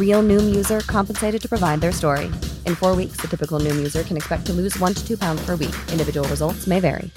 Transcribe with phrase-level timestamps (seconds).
[0.00, 2.24] Real Noom user compensated to provide their story.
[2.66, 5.46] In four weeks, the typical Noom user can expect to lose one to two pounds
[5.46, 5.74] per week.
[5.92, 7.10] Individual results may vary.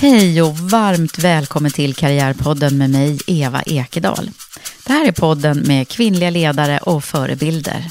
[0.00, 4.30] Hej och varmt välkommen till Karriärpodden med mig, Eva Ekedal.
[4.86, 7.84] Det här är podden med kvinnliga ledare och förebilder.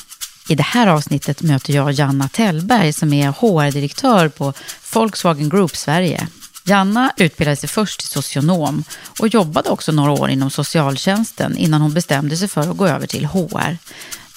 [0.49, 4.53] I det här avsnittet möter jag Janna Tellberg som är HR-direktör på
[4.93, 6.27] Volkswagen Group Sverige.
[6.67, 8.83] Janna utbildade sig först till socionom
[9.19, 13.07] och jobbade också några år inom socialtjänsten innan hon bestämde sig för att gå över
[13.07, 13.77] till HR.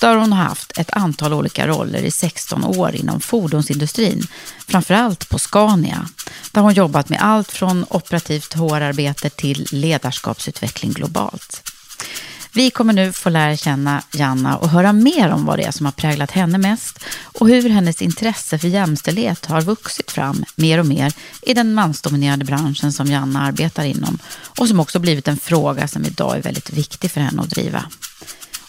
[0.01, 4.27] Där hon har haft ett antal olika roller i 16 år inom fordonsindustrin,
[4.69, 6.09] framförallt på Scania,
[6.53, 11.63] där hon jobbat med allt från operativt HR-arbete till ledarskapsutveckling globalt.
[12.53, 15.87] Vi kommer nu få lära känna Janna och höra mer om vad det är som
[15.87, 20.87] har präglat henne mest och hur hennes intresse för jämställdhet har vuxit fram mer och
[20.87, 21.13] mer
[21.43, 24.19] i den mansdominerade branschen som Janna arbetar inom
[24.59, 27.85] och som också blivit en fråga som idag är väldigt viktig för henne att driva.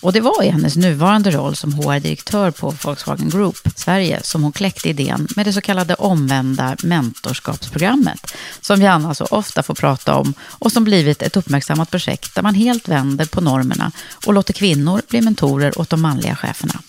[0.01, 4.51] Och det var i hennes nuvarande roll som HR-direktör på Volkswagen Group Sverige som hon
[4.51, 10.33] kläckte idén med det så kallade omvända mentorskapsprogrammet som Janna så ofta får prata om
[10.41, 13.91] och som blivit ett uppmärksammat projekt där man helt vänder på normerna
[14.25, 16.81] och låter kvinnor bli mentorer åt de manliga cheferna.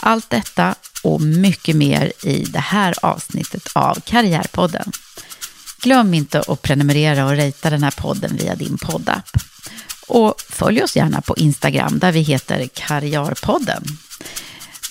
[0.00, 4.92] Allt detta och mycket mer i det här avsnittet av Karriärpodden.
[5.80, 9.28] Glöm inte att prenumerera och rejta den här podden via din poddapp.
[10.08, 13.84] Och följ oss gärna på Instagram där vi heter Karriärpodden.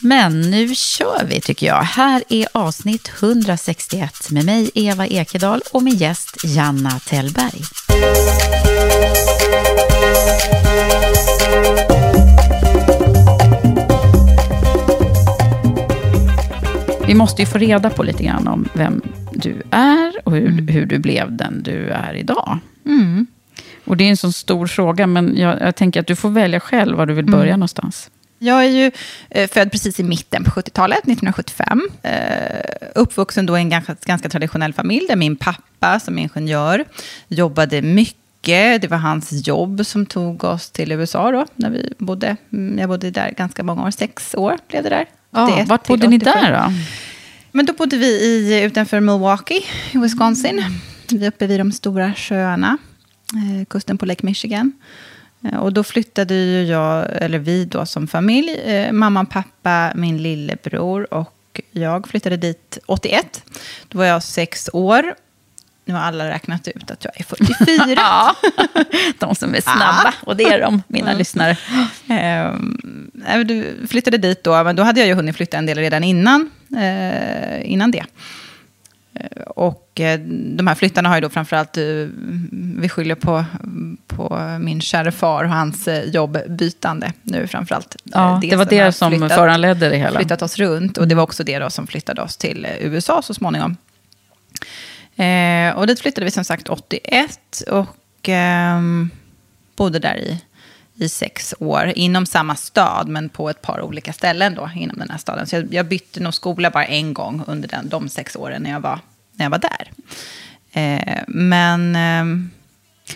[0.01, 1.81] Men nu kör vi tycker jag.
[1.81, 7.61] Här är avsnitt 161 med mig Eva Ekedal och min gäst Janna Tellberg.
[17.07, 19.01] Vi måste ju få reda på lite grann om vem
[19.33, 20.67] du är och hur, mm.
[20.67, 22.59] hur du blev den du är idag.
[22.85, 23.27] Mm.
[23.87, 26.59] Och det är en sån stor fråga, men jag, jag, tänker att du får välja
[26.59, 27.59] själv var du vill börja mm.
[27.59, 28.09] någonstans.
[28.39, 28.91] Jag är ju
[29.29, 31.89] eh, född precis i mitten på 70-talet, 1975.
[32.01, 32.11] Eh,
[32.95, 36.85] uppvuxen då i en ganska, ganska traditionell familj, där min pappa som ingenjör
[37.27, 38.81] jobbade mycket.
[38.81, 42.35] Det var hans jobb som tog oss till USA då, när vi bodde.
[42.53, 45.05] Mm, jag bodde där ganska många år, sex år blev det där.
[45.31, 46.73] Ja, vart bodde ni där då?
[47.51, 49.61] Men då bodde vi i, utanför Milwaukee
[49.91, 50.63] i Wisconsin.
[51.11, 52.77] Vi är uppe vid de stora sjöarna
[53.67, 54.73] kusten på Lake Michigan.
[55.43, 60.17] Eh, och då flyttade ju jag, eller vi då som familj, eh, mamma, pappa, min
[60.17, 61.33] lillebror och
[61.71, 63.43] jag flyttade dit 81.
[63.87, 65.15] Då var jag sex år.
[65.85, 67.93] Nu har alla räknat ut att jag är 44.
[67.95, 68.35] ja,
[69.19, 71.17] de som är snabba, och det är de, mina mm.
[71.17, 71.57] lyssnare.
[72.09, 76.03] Eh, du flyttade dit då, men då hade jag ju hunnit flytta en del redan
[76.03, 78.03] innan, eh, innan det.
[79.47, 80.19] Och eh,
[80.55, 81.83] de här flyttarna har ju då framförallt, eh,
[82.77, 83.45] vi skyller på,
[84.07, 87.95] på min kära far och hans eh, jobbbytande nu framförallt.
[88.03, 90.19] Ja, det, det var det som flyttat, föranledde det hela.
[90.19, 93.33] Flyttat oss runt och det var också det då som flyttade oss till USA så
[93.33, 93.77] småningom.
[95.15, 98.81] Eh, och dit flyttade vi som sagt 81 och eh,
[99.75, 100.41] bodde där i,
[100.99, 101.93] i sex år.
[101.95, 105.47] Inom samma stad, men på ett par olika ställen då inom den här staden.
[105.47, 108.69] Så jag, jag bytte nog skola bara en gång under den, de sex åren när
[108.71, 108.99] jag var,
[109.33, 109.91] när jag var där.
[110.71, 112.47] Eh, men eh,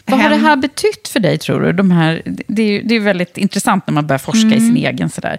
[0.05, 1.71] Vad har det här betytt för dig, tror du?
[1.73, 4.77] De här, det, är, ju- det är väldigt intressant när man börjar forska i sin
[4.77, 5.09] egen.
[5.09, 5.37] Sådär.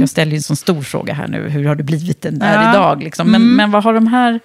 [0.00, 1.48] Jag ställer ju en sån stor fråga här nu.
[1.48, 2.70] Hur har du blivit den där Ja.
[2.70, 3.02] idag?
[3.02, 3.30] Liksom?
[3.30, 4.40] Men, men vad har de här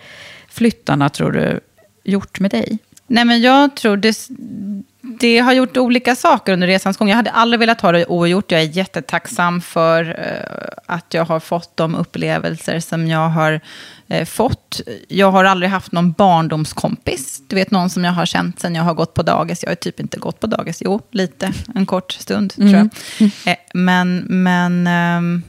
[0.49, 1.59] flyttarna, tror du,
[2.03, 2.77] gjort med dig?
[3.07, 4.29] Nej, men jag tror det,
[5.01, 7.09] det har gjort olika saker under resans gång.
[7.09, 8.51] Jag hade aldrig velat ha det ogjort.
[8.51, 13.61] Jag är jättetacksam för eh, att jag har fått de upplevelser som jag har
[14.07, 14.81] eh, fått.
[15.07, 17.41] Jag har aldrig haft någon barndomskompis.
[17.47, 19.63] Du vet, någon som jag har känt sen jag har gått på dagis.
[19.63, 20.81] Jag har typ inte gått på dagis.
[20.85, 21.51] Jo, lite.
[21.75, 22.89] En kort stund, tror jag.
[23.45, 25.43] Eh, men men ehm,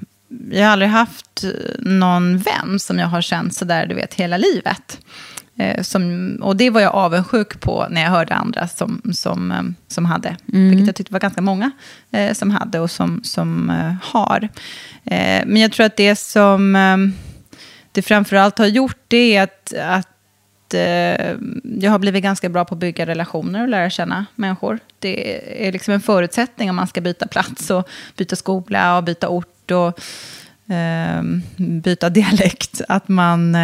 [0.50, 1.44] jag har aldrig haft
[1.79, 4.99] någon vän som jag har känt sådär, du vet, hela livet.
[5.58, 9.62] Eh, som, och det var jag avundsjuk på när jag hörde andra som, som, eh,
[9.88, 10.37] som hade.
[10.44, 11.70] Vilket jag tyckte var ganska många
[12.11, 14.49] eh, som hade och som, som eh, har.
[15.05, 16.97] Eh, men jag tror att det som eh,
[17.93, 21.37] det framförallt har gjort det är att, att eh,
[21.81, 24.79] jag har blivit ganska bra på att bygga relationer och lära känna människor.
[24.99, 29.29] Det är liksom en förutsättning om man ska byta plats och byta skola och byta
[29.29, 30.00] ort och
[31.56, 32.81] byta dialekt.
[32.88, 33.56] Att man...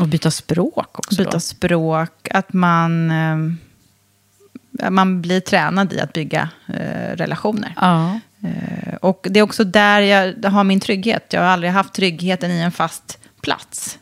[0.00, 1.16] Och byta språk också.
[1.16, 1.40] byta då.
[1.40, 7.74] språk, att man, eh, man blir tränad i att bygga eh, relationer.
[7.76, 8.20] Ja.
[8.42, 11.32] Eh, och det är också där jag har min trygghet.
[11.32, 13.98] Jag har aldrig haft tryggheten i en fast plats.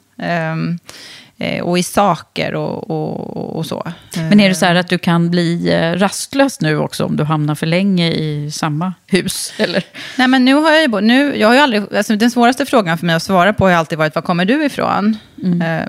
[1.41, 3.87] Eh, och i saker och, och, och så.
[4.17, 7.25] Men är det så här att du kan bli eh, rastlös nu också om du
[7.25, 9.53] hamnar för länge i samma hus?
[9.59, 9.85] Eller?
[10.19, 12.99] Nej, men nu har jag ju, nu, jag har ju aldrig, alltså den svåraste frågan
[12.99, 15.17] för mig att svara på har alltid varit, var kommer du ifrån?
[15.45, 15.63] Mm.
[15.63, 15.87] Eh,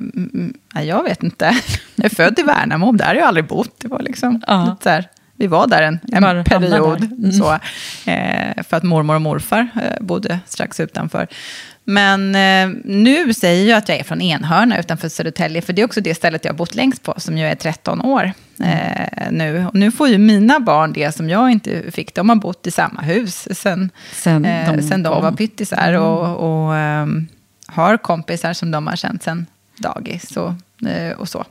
[0.74, 1.58] nej, jag vet inte.
[1.96, 3.76] Jag är född i Värnamo, där har jag aldrig bott.
[3.82, 4.78] Det var liksom Ja.
[4.84, 7.00] så här, vi var där en, en period.
[7.02, 7.08] där.
[7.18, 7.32] Mm.
[7.32, 7.54] Så,
[8.12, 11.28] eh, för att mormor och morfar eh, bodde strax utanför.
[11.90, 15.86] Men eh, nu säger jag att jag är från Enhörna utanför Södertälje, för det är
[15.86, 18.32] också det stället jag har bott längst på, som ju är 13 år
[18.64, 19.66] eh, nu.
[19.66, 22.16] Och nu får ju mina barn det som jag inte fick.
[22.16, 26.38] De har bott i samma hus sen, Sen eh, de sen de var pyttisar och,
[26.38, 27.28] och ehm,
[27.66, 29.46] har kompisar som de har känt sen
[29.78, 30.54] dagis och,
[30.90, 31.46] eh, och så.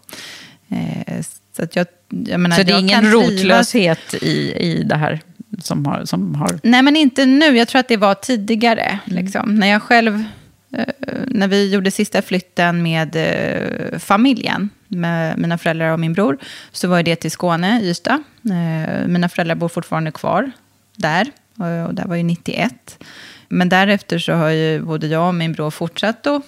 [0.68, 1.24] Eh,
[1.56, 5.20] så att jag, jag menar, Så det är ingen rotlöshet i, i det här
[5.58, 6.04] som har...
[6.04, 7.56] Som har Nej, men inte nu.
[7.56, 8.98] Jag tror att det var tidigare.
[9.06, 9.24] Mm.
[9.24, 9.54] Liksom.
[9.54, 10.24] När jag själv,
[10.72, 10.84] eh,
[11.26, 16.38] när vi gjorde sista flytten med eh, familjen, med mina föräldrar och min bror,
[16.72, 18.22] så var det till Skåne, Ystad.
[18.44, 20.50] Eh, mina föräldrar bor fortfarande kvar
[20.96, 23.04] där, och, och där var ju 91.
[23.48, 26.42] Men därefter så har ju både jag och min bror fortsatt att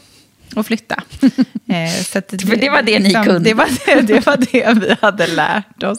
[0.56, 1.02] att flytta.
[1.70, 3.38] Eh, så att För det var det ni kunde.
[3.38, 5.99] Det var det, det var det vi hade lärt oss.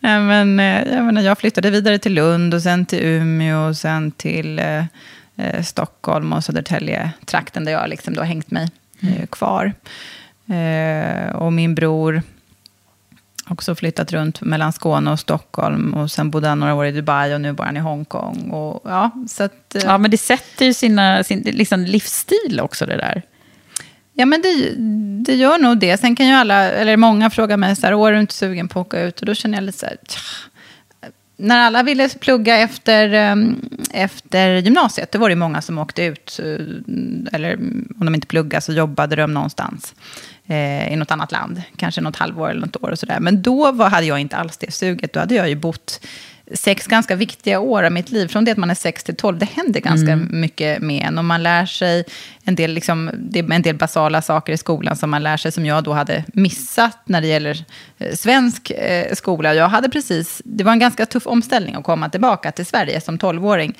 [0.00, 3.76] Nej, men, eh, jag, menar, jag flyttade vidare till Lund och sen till Umeå och
[3.76, 4.84] sen till eh,
[5.36, 8.68] eh, Stockholm och Södertälje, trakten där jag liksom då hängt mig
[9.00, 9.72] eh, kvar.
[10.48, 12.22] Eh, och min bror
[13.48, 17.34] också flyttat runt mellan Skåne och Stockholm och sen bodde han några år i Dubai
[17.34, 18.50] och nu bor han i Hongkong.
[18.50, 22.86] Och, ja, så att, eh, Ja, men det sätter ju sina, sin liksom livsstil också,
[22.86, 23.22] det där.
[24.20, 24.74] Ja, men det,
[25.24, 25.96] det gör nog det.
[25.96, 28.68] Sen kan ju alla, eller många fråga mig så här, "Åh, är du inte sugen
[28.68, 29.20] på att åka ut?
[29.20, 30.20] Och då känner jag lite så här, tja.
[31.36, 36.40] När alla ville plugga efter, ehm, efter gymnasiet, då var det många som åkte ut.
[36.42, 37.54] Eh, eller
[37.98, 39.94] om de inte pluggade så jobbade de någonstans
[40.46, 41.62] eh, i något annat land.
[41.76, 43.20] Kanske något halvår eller något år och sådär.
[43.20, 45.12] Men då var, hade jag inte alls det suget.
[45.12, 46.00] Då hade jag ju bott
[46.54, 48.28] sex ganska viktiga år av mitt liv.
[48.28, 51.18] Från det att man är 6 till 12, det händer ganska mycket med en.
[51.18, 52.04] Och man lär sig
[52.44, 53.10] en del, liksom,
[53.50, 56.98] en del basala saker i skolan som man lär sig, som jag då hade missat
[57.04, 57.64] när det gäller
[57.98, 59.54] eh, svensk eh, skola.
[59.54, 63.18] Jag hade precis, det var en ganska tuff omställning att komma tillbaka till Sverige som
[63.18, 63.74] 12-åring.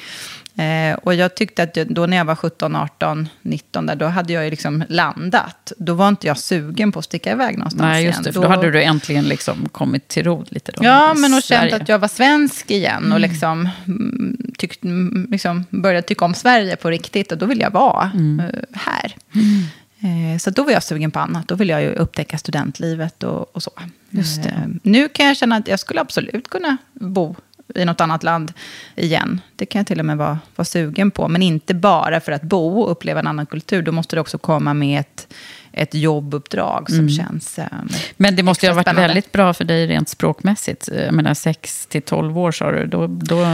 [0.59, 4.33] Eh, och jag tyckte att då när jag var 17, 18, 19, där, då hade
[4.33, 5.73] jag ju liksom landat.
[5.79, 8.25] Då var inte jag sugen på att sticka iväg någonstans Nej, just igen.
[8.25, 8.33] det.
[8.33, 10.85] För då hade du äntligen liksom kommit till ro lite då.
[10.85, 15.65] Ja, men och känt att jag var svensk igen och liksom, mm, tyckt, mm, liksom
[15.71, 17.33] började tycka om Sverige på riktigt.
[17.33, 19.15] Och då ville jag vara eh, här.
[20.00, 21.49] Eh, så då var jag sugen på annat.
[21.49, 23.71] Då ville jag ju upptäcka studentlivet och, och så.
[24.11, 24.49] Just det.
[24.49, 27.37] Eh, nu kan jag känna att jag skulle absolut kunna bo
[27.75, 28.53] i något annat land
[28.97, 29.41] igen.
[29.57, 31.29] Det kan jag till och med vara, vara sugen på.
[31.29, 33.83] Men inte bara för att bo och uppleva en annan kultur.
[33.83, 35.35] Då måste det också komma med ett,
[35.73, 37.59] ett jobbuppdrag som känns...
[37.59, 37.65] Eh,
[38.17, 39.09] Men det måste ju ha varit spännande.
[39.09, 40.89] väldigt bra för dig rent språkmässigt.
[40.93, 42.87] Jag menar, 6 till 12 år sa du.
[42.87, 43.47] Då, då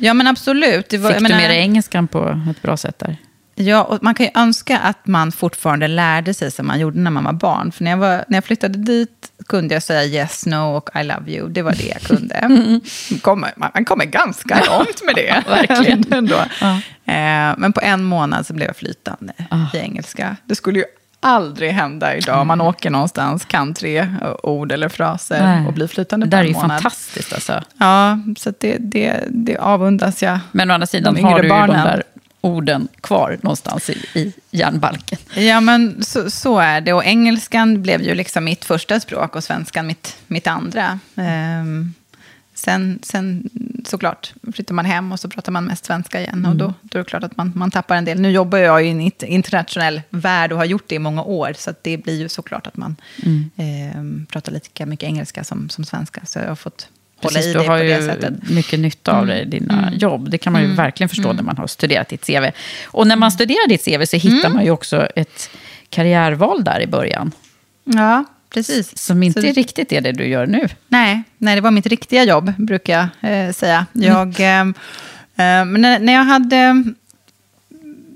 [0.00, 0.92] Ja, men absolut.
[0.92, 3.16] Var, fick jag du menar- med dig engelskan på ett bra sätt där.
[3.60, 7.10] Ja, och man kan ju önska att man fortfarande lärde sig som man gjorde när
[7.10, 7.72] man var barn.
[7.72, 11.02] För när jag, var, när jag flyttade dit kunde jag säga yes, no och I
[11.04, 11.48] love you.
[11.48, 12.80] Det var det jag kunde.
[13.22, 15.44] Kommer, man kommer ganska långt med det.
[15.48, 16.04] verkligen.
[16.12, 16.36] Ändå.
[16.60, 16.72] Ja.
[17.12, 19.32] Eh, men på en månad så blev jag flytande
[19.74, 20.36] i engelska.
[20.44, 20.84] Det skulle ju
[21.20, 22.46] aldrig hända idag.
[22.46, 24.08] Man åker någonstans, kan tre
[24.42, 25.66] ord eller fraser Nej.
[25.66, 26.70] och blir flytande Det på där är ju månad.
[26.70, 27.62] fantastiskt alltså.
[27.78, 30.38] Ja, så det, det, det avundas jag.
[30.52, 31.84] Men å andra sidan De har du ju de barnen.
[31.86, 32.02] där
[32.40, 35.18] orden kvar någonstans i, i järnbalken.
[35.34, 36.92] Ja, men så, så är det.
[36.92, 40.98] Och engelskan blev ju liksom mitt första språk och svenskan mitt, mitt andra.
[41.16, 41.94] Ehm,
[42.54, 43.50] sen, sen
[43.86, 46.46] såklart flyttar man hem och så pratar man mest svenska igen.
[46.46, 48.20] Och då, då är det klart att man, man tappar en del.
[48.20, 51.52] Nu jobbar jag i en int- internationell värld och har gjort det i många år.
[51.58, 52.96] Så det blir ju såklart att man
[53.56, 56.20] ehm, pratar lika mycket engelska som, som svenska.
[56.26, 56.88] Så jag har fått
[57.22, 58.50] hålla Precis, i du det på har det ju sättet.
[58.50, 60.30] mycket nytta av det i dina jobb.
[60.30, 62.44] Det kan man ju verkligen förstå när man har studerat ditt CV.
[62.86, 65.50] Och när man studerar ditt CV så hittar man ju också ett
[65.90, 67.32] karriärval där i början.
[67.84, 68.98] Ja, precis.
[68.98, 70.68] Som inte Så riktigt är det du gör nu.
[70.88, 73.86] Nej, nej, det var mitt riktiga jobb, brukar jag eh, säga.
[73.92, 74.64] Jag, eh,
[75.34, 76.84] när, när jag hade...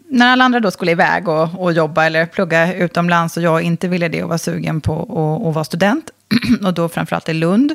[0.08, 3.88] När alla andra då skulle iväg och, och jobba eller plugga utomlands och jag inte
[3.88, 5.02] ville det och var sugen på
[5.48, 6.10] att vara student,
[6.64, 7.74] och då framförallt i Lund,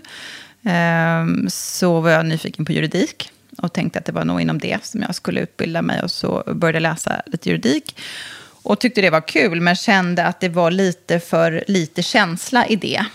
[0.64, 4.86] Ehm, så var jag nyfiken på juridik och tänkte att det var nog inom det
[4.86, 7.98] som jag skulle utbilda mig och så började jag läsa lite juridik.
[8.64, 12.76] Och tyckte det var kul, men kände att det var lite för lite känsla i
[12.76, 13.06] det.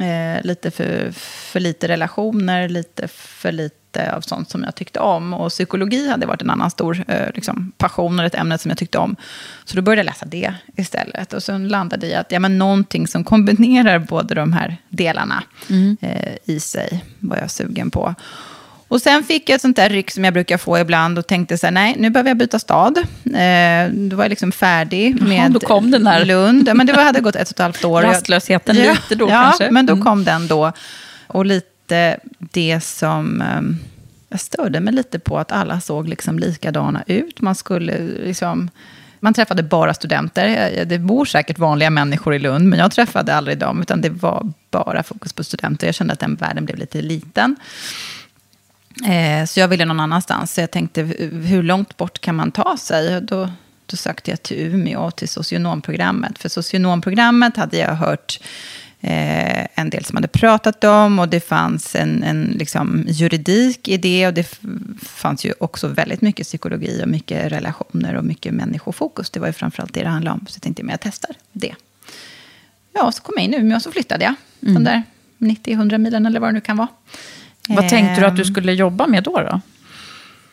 [0.00, 1.10] Eh, lite för,
[1.52, 5.34] för lite relationer, lite för lite av sånt som jag tyckte om.
[5.34, 8.78] Och psykologi hade varit en annan stor eh, liksom, passion och ett ämne som jag
[8.78, 9.16] tyckte om.
[9.64, 11.32] Så då började jag läsa det istället.
[11.32, 15.42] Och sen landade jag i att ja, men någonting som kombinerar båda de här delarna
[16.00, 18.14] eh, i sig var jag sugen på.
[18.88, 21.58] Och sen fick jag ett sånt där ryck som jag brukar få ibland och tänkte
[21.58, 22.98] så här, nej, nu behöver jag byta stad.
[23.24, 26.24] Eh, då var jag liksom färdig med då kom den där.
[26.24, 26.68] Lund.
[26.68, 28.02] Ja, men det var, hade gått ett och ett halvt år.
[28.12, 29.70] Rastlösheten lite då ja, kanske?
[29.70, 30.04] men då Mm.
[30.04, 30.72] kom den då.
[31.26, 31.69] Och lite
[32.38, 33.40] det som...
[33.40, 33.78] Ehm,
[34.28, 37.40] jag störde mig lite på att alla såg liksom likadana ut.
[37.40, 38.70] Man skulle liksom...
[39.20, 40.46] Man träffade bara studenter.
[40.46, 43.82] Eh, eh, det bor säkert vanliga människor i Lund, men jag träffade aldrig dem.
[43.82, 45.86] Utan det var bara fokus på studenter.
[45.86, 47.56] Jag kände att den världen blev lite liten.
[49.08, 50.54] Eh, så jag ville någon annanstans.
[50.54, 51.02] Så jag tänkte,
[51.44, 53.20] hur långt bort kan man ta sig?
[53.20, 53.50] Då,
[53.86, 56.38] då sökte jag till Umeå, till socionomprogrammet.
[56.38, 58.40] För socionomprogrammet hade jag hört
[59.00, 61.18] eh, en del som hade pratat om.
[61.18, 64.26] Och det fanns en, en liksom, juridik i det.
[64.26, 64.58] Och det
[65.02, 69.30] fanns ju också väldigt mycket psykologi och mycket relationer och mycket människofokus.
[69.30, 70.46] Det var ju framförallt det det handlade om.
[70.48, 71.74] Så jag tänkte, men jag testar det.
[72.92, 74.34] Ja, så kom jag in i Umeå och så flyttade jag.
[74.60, 75.02] De där
[75.38, 76.88] 90-100 milen eller vad det nu kan vara.
[77.68, 79.40] Vad tänkte du att du Ehm, skulle jobba med då?
[79.40, 79.60] då?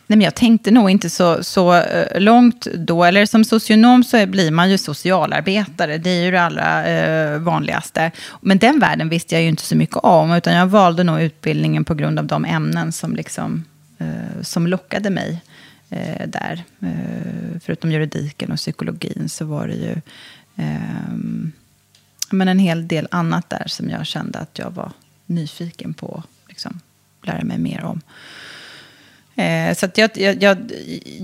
[0.10, 3.04] Nej, men jag tänkte nog inte så, så eh, långt då.
[3.04, 5.98] Eller som socionom så blir man ju socialarbetare.
[5.98, 8.12] Det är ju det allra eh, vanligaste.
[8.42, 10.32] Men den världen visste jag ju inte så mycket om.
[10.32, 13.66] Utan jag valde nog utbildningen på grund av de ämnen som, liksom,
[13.98, 15.42] eh, som lockade mig
[15.90, 16.64] eh, där.
[16.80, 19.96] Eh, förutom juridiken och psykologin så var det ju
[20.56, 21.18] eh,
[22.32, 24.92] men en hel del annat där som jag kände att jag var
[25.26, 26.80] nyfiken på att liksom,
[27.24, 28.02] lära mig mer om.
[29.38, 30.72] Eh, så jag, jag, jag,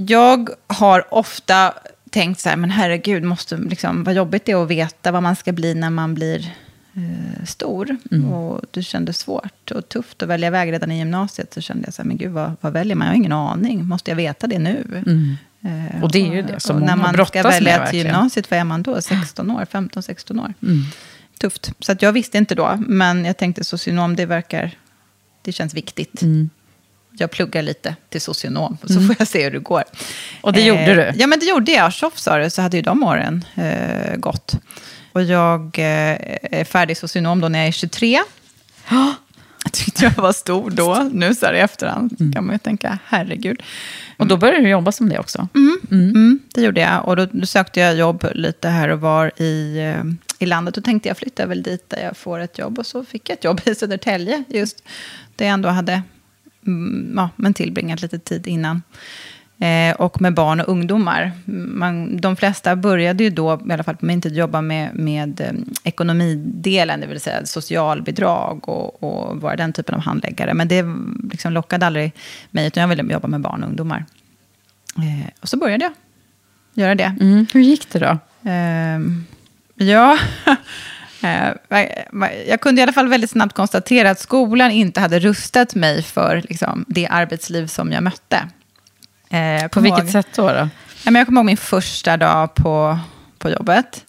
[0.08, 1.74] jag har ofta
[2.10, 5.36] tänkt så här, men herregud, måste, liksom, vad jobbigt det är att veta vad man
[5.36, 6.54] ska bli när man blir
[6.96, 7.98] eh, stor.
[8.34, 11.54] Och det kändes svårt och tufft att välja väg redan i gymnasiet.
[11.54, 13.08] Så kände jag så här, men gud, vad, vad väljer man?
[13.08, 13.86] Jag har ingen aning.
[13.86, 15.04] Måste jag veta det nu?
[15.64, 17.74] Eh, Och det är ju det som och när många man brottas ska med, välja
[17.74, 18.06] till verkligen.
[18.06, 19.02] gymnasiet, vad är man då?
[19.02, 20.54] 16 år, 15-16 år.
[20.64, 20.82] Mm.
[21.40, 21.72] Tufft.
[21.80, 24.72] Så jag visste inte då, men jag tänkte socionom, det verkar,
[25.42, 26.22] det känns viktigt.
[27.14, 27.18] Mm.
[27.20, 29.84] Jag pluggar lite till socionom, så får jag se hur det går.
[30.42, 31.12] Och det gjorde du?
[31.22, 31.94] Ja, men det gjorde jag.
[31.94, 34.56] Tjoff sa det, så hade ju de åren eh, gått.
[35.12, 36.18] Och jag eh,
[36.52, 38.20] är färdig socionom då när jag är 23.
[39.66, 41.10] Jag tyckte jag var stor då.
[41.12, 42.34] Nu så här i efterhand Mm.
[42.34, 43.64] kan man ju tänka, herregud.
[44.18, 45.48] Och då började du jobba som det också?
[45.92, 47.08] Mm, det gjorde jag.
[47.08, 50.04] Och då, då sökte jag jobb lite här och var i, eh,
[50.40, 50.78] i landet.
[50.78, 52.80] Och tänkte jag flyttar väl dit där jag får ett jobb.
[52.80, 54.84] Och så fick jag ett jobb i Södertälje, just
[55.36, 56.04] där jag ändå hade mm,
[57.16, 58.82] ja, men tillbringat lite tid innan.
[59.60, 61.32] Eh, och med barn och ungdomar.
[61.46, 65.42] Man, de flesta började ju då, i alla fall på min tid, jobba med, med
[65.42, 65.52] eh,
[65.84, 70.54] ekonomidelen, det vill säga socialbidrag och, och vara den typen av handläggare.
[70.54, 70.86] Men det
[71.32, 72.12] liksom lockade aldrig
[72.52, 74.06] mig, utan jag ville jobba med barn och ungdomar.
[74.98, 75.94] Eh, och så började jag
[76.74, 77.16] göra det.
[77.20, 77.46] Mm.
[77.54, 78.18] Hur gick det då?
[78.50, 79.26] Ehm,
[79.76, 80.18] ja,
[82.48, 86.42] jag kunde i alla fall väldigt snabbt konstatera att skolan inte hade rustat mig för
[86.50, 88.48] liksom, det arbetsliv som jag mötte.
[89.30, 90.48] Eh, jag På kommer vilket ihåg- sätt då?
[90.48, 90.70] då?
[91.06, 93.00] Jag kommer ihåg min första dag på,
[93.40, 94.06] på jobbet.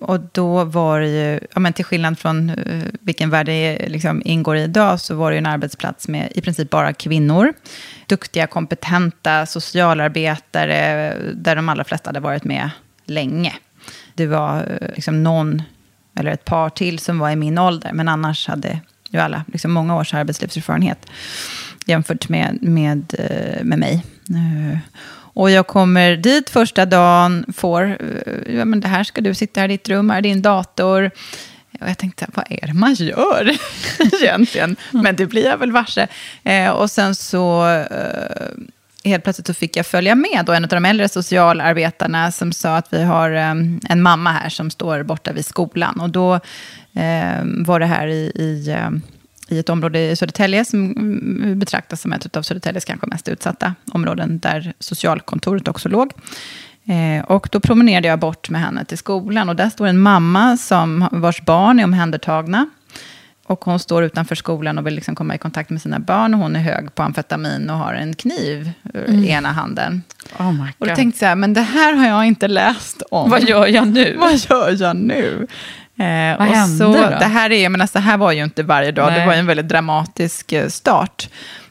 [0.00, 4.22] Och då var det ju, ja, men till skillnad från eh, vilken värld det liksom
[4.24, 7.52] ingår i idag, så var det ju en arbetsplats med i princip bara kvinnor.
[8.06, 12.70] Duktiga, kompetenta socialarbetare, där de allra flesta hade varit med
[13.06, 13.52] länge.
[14.14, 15.62] det var eh, liksom någon
[16.16, 17.92] eller ett par till som var i min ålder.
[17.92, 18.80] Men annars hade
[19.10, 21.06] ju alla liksom många års arbetslivserfarenhet
[21.86, 24.04] jämfört med, med, eh, med mig.
[24.30, 24.78] Eh,
[25.12, 27.98] och jag kommer dit första dagen, får,
[28.46, 31.10] ja men det här ska du sitta här i ditt rum, här är din dator.
[31.80, 33.56] Och jag tänkte, vad är det man gör
[34.22, 34.76] egentligen?
[34.90, 36.06] Men det blir jag väl varse.
[36.44, 38.46] Eh, och sen så eh,
[39.06, 42.76] helt plötsligt så fick jag följa med då, en av de äldre socialarbetarna som sa
[42.76, 46.00] att vi har um, en mamma här som står borta vid skolan.
[46.00, 49.02] Och då um, var det här i, i, um,
[49.48, 53.74] i ett område i Södertälje som mm, betraktas som ett av Södertäljes kanske mest utsatta
[53.92, 56.12] områden, där socialkontoret också låg.
[56.88, 60.56] Eh, och då promenerade jag bort med henne till skolan och där står en mamma
[60.56, 62.66] som, vars barn är omhändertagna.
[63.48, 66.34] Och hon står utanför skolan och vill liksom komma i kontakt med sina barn.
[66.34, 69.24] Och hon är hög på amfetamin och har en kniv mm.
[69.24, 70.02] i ena handen.
[70.38, 70.72] Oh my God.
[70.78, 73.30] Och då tänkte jag, men det här har jag inte läst om.
[73.30, 74.16] Vad gör jag nu?
[74.20, 75.46] Vad gör jag nu?
[75.96, 77.18] Eh, Vad hände så, då?
[77.18, 79.10] Det här, är, men alltså, det här var ju inte varje dag.
[79.10, 79.20] Nej.
[79.20, 81.28] Det var en väldigt dramatisk eh, start.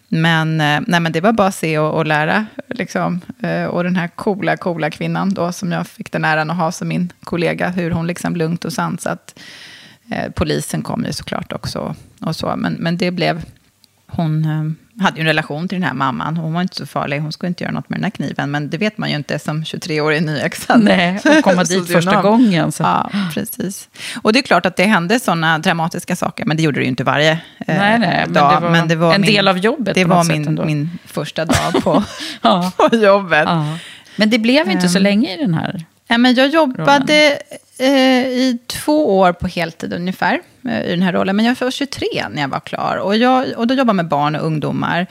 [0.07, 2.45] Men, eh, nej, men det var bara att se och, och lära.
[2.67, 3.21] Liksom.
[3.41, 6.71] Eh, och den här coola, coola kvinnan då, som jag fick den äran att ha
[6.71, 9.39] som min kollega, hur hon liksom lugnt och sansat.
[10.09, 11.95] Eh, polisen kom ju såklart också.
[12.21, 12.53] Och så.
[12.57, 13.45] Men, men det blev...
[14.07, 16.37] Hon eh, hade ju en relation till den här mamman.
[16.37, 17.19] Hon var inte så farlig.
[17.19, 18.51] Hon skulle inte göra något med den här kniven.
[18.51, 20.83] Men det vet man ju inte som 23-årig nyexad.
[20.83, 22.71] Nej, och komma dit första gången.
[22.71, 22.83] Så.
[22.83, 23.89] Ja, precis.
[24.21, 26.45] Och det är klart att det hände sådana dramatiska saker.
[26.45, 28.61] Men det gjorde det ju inte varje eh, nej, nej, dag.
[28.61, 29.95] Men det var, men det var en min, del av jobbet.
[29.95, 32.03] Det var min, min första dag på,
[32.41, 32.71] ja.
[32.77, 33.43] på jobbet.
[33.45, 33.77] Ja.
[34.15, 35.03] Men det blev inte så ehm.
[35.03, 37.39] länge i den här Ja, men jag jobbade
[37.83, 41.35] i två år på heltid ungefär eh, i den här rollen.
[41.35, 42.97] Men jag var 23 när jag var klar.
[42.97, 45.07] Och, jag, och då jobbade jag med barn och ungdomar.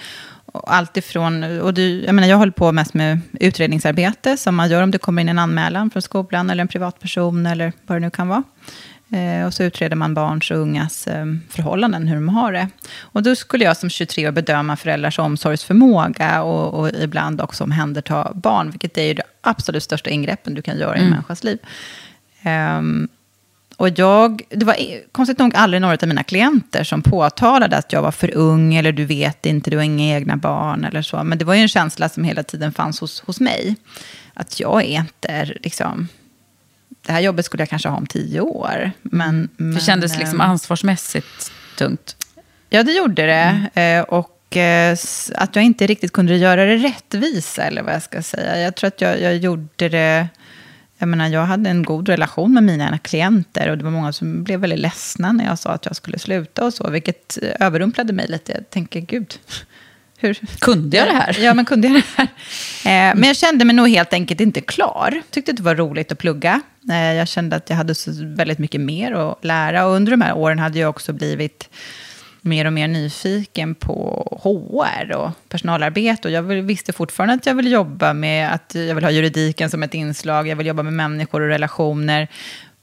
[0.53, 4.83] allt ifrån, och det, jag, menar, jag håller på mest med utredningsarbete som man gör
[4.83, 8.11] om det kommer in en anmälan från skolan eller en privatperson eller vad det nu
[8.11, 8.43] kan vara.
[9.13, 12.69] Eh, och så utreder man barns och ungas eh, förhållanden, hur de har det.
[13.01, 18.33] Och då skulle jag som 23 år bedöma föräldrars omsorgsförmåga och, och ibland också omhänderta
[18.35, 21.11] barn, vilket är ju det absolut största ingreppen du kan göra i en mm.
[21.11, 21.59] människas liv.
[22.45, 23.09] Um,
[23.77, 24.77] och jag, det var
[25.13, 28.93] konstigt nog aldrig några av mina klienter som påtalade att jag var för ung, eller
[28.93, 31.25] du vet inte, du har inga egna barn, eller så.
[31.25, 33.77] Men det var ju en känsla som hela tiden fanns hos, hos mig.
[34.35, 36.09] Att jag är inte liksom
[37.07, 38.91] det här jobbet skulle jag kanske ha om tio år.
[39.03, 42.17] Men, det kändes liksom eh, ansvarsmässigt tungt?
[42.71, 43.69] Ja, det gjorde det.
[43.75, 44.01] Mm.
[44.01, 44.97] Eh, och eh,
[45.35, 48.61] att jag inte riktigt kunde göra det rättvisa, eller vad jag ska säga.
[48.61, 50.29] Jag tror att jag, jag gjorde det...
[51.05, 54.45] Jag menar, jag hade en god relation med mina klienter och det var många som
[54.45, 58.27] blev väldigt ledsna när jag sa att jag skulle sluta och så, vilket överrumplade mig
[58.29, 58.53] lite.
[58.53, 59.35] Jag tänker, gud,
[60.19, 60.39] hur?
[60.59, 61.37] Kunde jag det här?
[61.41, 62.29] Ja, men kunde jag det här?
[63.11, 65.23] Eh, men jag kände mig nog helt enkelt inte klar.
[65.31, 66.61] Tyckte det var roligt att plugga.
[66.91, 69.87] Eh, jag kände att jag hade så väldigt mycket mer att lära.
[69.87, 71.69] Och under de här åren hade jag också blivit
[72.45, 76.29] mer och mer nyfiken på HR och personalarbete.
[76.29, 79.83] Och jag visste fortfarande att jag ville jobba med att jag vill ha juridiken som
[79.83, 80.49] ett inslag.
[80.49, 82.29] Jag vill jobba med människor och relationer.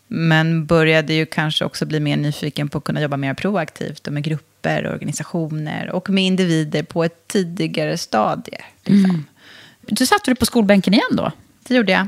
[0.07, 4.13] Men började ju kanske också bli mer nyfiken på att kunna jobba mer proaktivt och
[4.13, 8.61] med grupper, och organisationer och med individer på ett tidigare stadie.
[8.83, 9.09] Liksom.
[9.09, 9.25] Mm.
[9.81, 11.31] Du satte du på skolbänken igen då?
[11.67, 12.07] Det gjorde jag.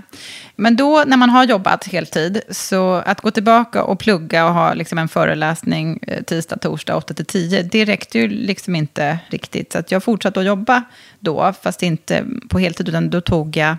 [0.56, 4.74] Men då när man har jobbat heltid, så att gå tillbaka och plugga och ha
[4.74, 9.72] liksom en föreläsning eh, tisdag, torsdag 8-10, det räckte ju liksom inte riktigt.
[9.72, 10.84] Så att jag fortsatte att jobba
[11.20, 13.76] då, fast inte på heltid, utan då tog jag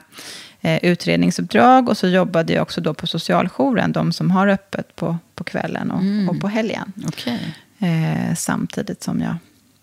[0.61, 5.19] eh, utredningsuppdrag och så jobbade jag också då på socialjouren, de som har öppet på,
[5.35, 6.29] på kvällen och, mm.
[6.29, 6.93] och på helgen.
[7.07, 7.39] Okay.
[7.79, 9.37] Eh, samtidigt som jag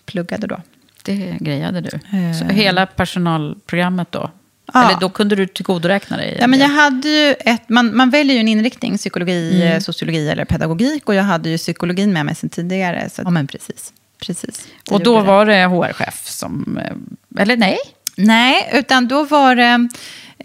[0.06, 0.62] pluggade då.
[1.04, 2.18] Det grejade du.
[2.18, 2.40] Eh.
[2.40, 4.30] Så hela personalprogrammet då?
[4.74, 4.90] Ja.
[4.90, 6.38] Eller då kunde du tillgodoräkna dig?
[6.40, 9.82] Ja, men jag hade ju ett, man, man väljer ju en inriktning, psykologi, mm.
[9.82, 11.08] sociologi eller pedagogik.
[11.08, 13.10] Och jag hade ju psykologin med mig sedan tidigare.
[13.10, 13.94] Så, ja, men precis.
[14.26, 16.78] precis och då var det HR-chef som...
[16.78, 17.78] Eh, eller nej?
[18.18, 19.90] Nej, utan då var det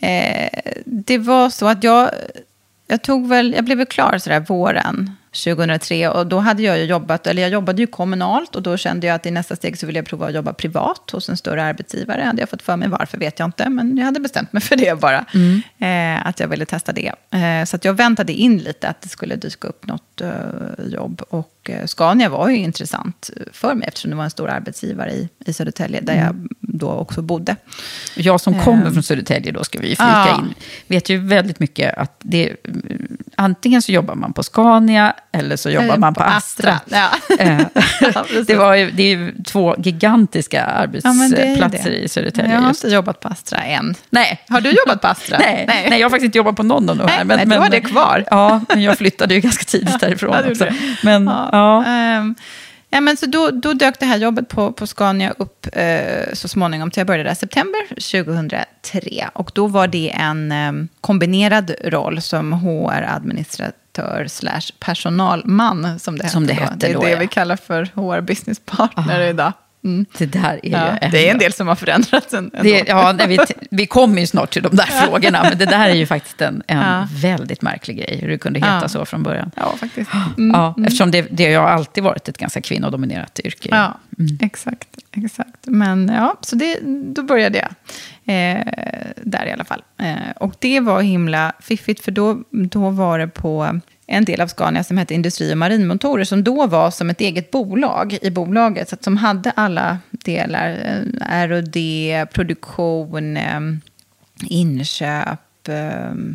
[0.00, 0.48] Eh,
[0.84, 2.10] det var så att jag,
[2.86, 7.42] jag tog väl, jag blev klar sådär våren 2003 och då hade jag jobbat, eller
[7.42, 10.06] jag jobbade ju kommunalt och då kände jag att i nästa steg så ville jag
[10.06, 12.22] prova att jobba privat hos en större arbetsgivare.
[12.22, 14.76] Hade jag fått för mig varför vet jag inte, men jag hade bestämt mig för
[14.76, 15.24] det bara.
[15.34, 15.62] Mm.
[15.78, 17.12] Eh, att jag ville testa det.
[17.30, 21.22] Eh, så jag väntade in lite att det skulle dyka upp något eh, jobb.
[21.28, 25.28] Och eh, Scania var ju intressant för mig eftersom det var en stor arbetsgivare i,
[25.46, 26.24] i Södertälje där mm.
[26.24, 27.56] jag då också bodde.
[28.14, 28.92] Jag som kommer eh.
[28.92, 30.38] från Södertälje, då ska vi flika ja.
[30.38, 30.54] in,
[30.86, 32.56] vet ju väldigt mycket att det
[33.36, 36.72] antingen så jobbar man på Scania eller så jobbar Eller man på, på Astra.
[36.72, 37.44] Astra, ja.
[37.44, 37.60] Eh,
[38.00, 41.96] Ja, det, var ju, det är ju två gigantiska Ja, men arbetsplatser det.
[41.96, 42.54] i Södertälje.
[42.54, 43.94] Jag har inte jobbat på Astra än.
[44.10, 44.44] Nej.
[44.48, 45.38] Har du jobbat på Astra?
[45.40, 46.00] Nej, nej.
[46.00, 47.24] jag har faktiskt inte jobbat på någon av de här.
[47.24, 48.24] Nej, nej, du har det kvar.
[48.30, 50.66] Ja, men jag flyttade ju ganska tidigt därifrån Ja, också.
[51.02, 51.48] Men, ja.
[51.86, 52.34] Ehm,
[52.90, 56.48] ja, men så då, då dök det här jobbet på, på Scania upp eh, så
[56.48, 56.90] småningom.
[56.90, 59.30] Till jag började där september 2003.
[59.34, 66.32] Och då var det en em, kombinerad roll som HR-administratör slash personalman, som det hette.
[66.32, 66.60] Som det då.
[66.60, 67.18] hette det är då, det ja.
[67.18, 69.52] vi kallar för HR-business partner idag.
[69.86, 70.06] Mm.
[70.18, 71.08] Det där är Ja, ju...
[71.10, 72.34] det är en del som har förändrats.
[72.34, 73.38] En, Det, ja, nej, vi,
[73.70, 76.62] vi kommer ju snart till de där frågorna, men det där är ju faktiskt en,
[76.66, 77.08] en Ja.
[77.22, 78.88] väldigt märklig grej, hur det kunde heta Ja.
[78.88, 79.50] så från början.
[79.56, 80.10] Ja, faktiskt.
[80.52, 83.68] Ja, Eftersom det, det har alltid varit ett ganska kvinnodominerat yrke.
[83.72, 83.98] Ja,
[84.40, 85.56] exakt, exakt.
[85.64, 86.78] Men ja, så det,
[87.14, 87.68] då började jag.
[88.28, 88.60] Eh,
[89.22, 89.82] där i alla fall.
[89.98, 94.46] Eh, och det var himla fiffigt, för då, då var det på en del av
[94.46, 98.88] Scania som hette Industri och marinmotorer, som då var som ett eget bolag i bolaget,
[98.88, 103.60] så att som hade alla delar, eh, R&D, produktion, eh,
[104.46, 105.40] inköp,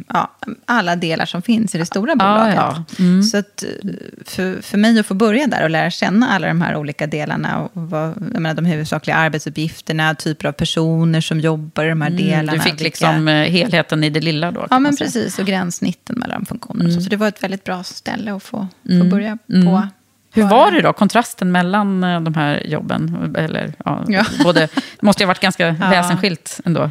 [0.08, 0.32] ja,
[0.66, 2.56] alla delar som finns i det stora bolaget.
[2.56, 2.84] ja.
[3.00, 3.24] Mm.
[3.24, 3.90] Så att, eh,
[4.26, 7.60] för, för mig att få börja där och lära känna alla de här olika delarna,
[7.60, 12.10] och vad, jag menar, de huvudsakliga arbetsuppgifterna, typer av personer som jobbar i de här
[12.10, 12.40] delarna.
[12.52, 14.68] Mm, Du fick vilka- liksom eh, helheten i det lilla då?
[14.70, 15.40] Ja, men precis.
[15.40, 16.84] Och gränssnitten mellan funktionerna.
[16.90, 16.96] Mm.
[16.96, 19.10] Så, så det var ett väldigt bra ställe att få, få Mm.
[19.10, 19.66] börja Mm.
[19.68, 19.88] på.
[20.34, 23.34] Hur Bara- var det då, kontrasten mellan eh, de här jobben?
[23.38, 24.26] Eller, ja, Ja.
[24.44, 26.90] Både, det måste ju ha varit ganska väsensskilt ändå.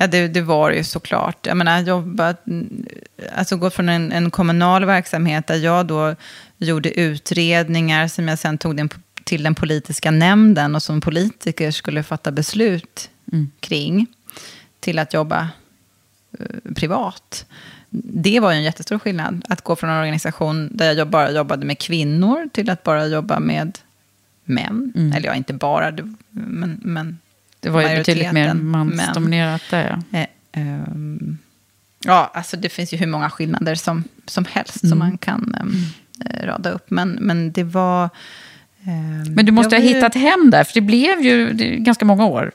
[0.00, 1.46] Ja, det, det var ju såklart.
[1.46, 2.86] Jag menar, jobbat, mm,
[3.36, 6.14] alltså gått från en, en kommunal verksamhet där jag då
[6.58, 8.88] gjorde utredningar som jag sen tog den,
[9.24, 13.50] till den politiska nämnden och som politiker skulle fatta beslut Mm.
[13.60, 14.06] kring,
[14.80, 15.48] till att jobba
[16.38, 17.46] eh, privat.
[17.90, 21.66] Det var ju en jättestor skillnad, att gå från en organisation där jag bara jobbade
[21.66, 23.78] med kvinnor till att bara jobba med
[24.44, 24.92] män.
[24.96, 25.12] Mm.
[25.12, 25.92] Eller ja, inte bara,
[26.30, 27.18] men, men
[27.60, 29.98] Det var ju betydligt mer mansdominerat där.
[30.10, 30.18] Ja.
[30.18, 31.38] Eh, ehm,
[32.04, 34.90] ja, alltså det finns ju hur många skillnader som, som helst Mm.
[34.90, 35.72] som man kan ehm,
[36.30, 36.90] eh, rada upp.
[36.90, 38.10] Men, men det var...
[38.84, 41.76] ehm, Men du måste ha var ju- hittat hem där, för det blev ju det
[41.76, 42.52] ganska många år.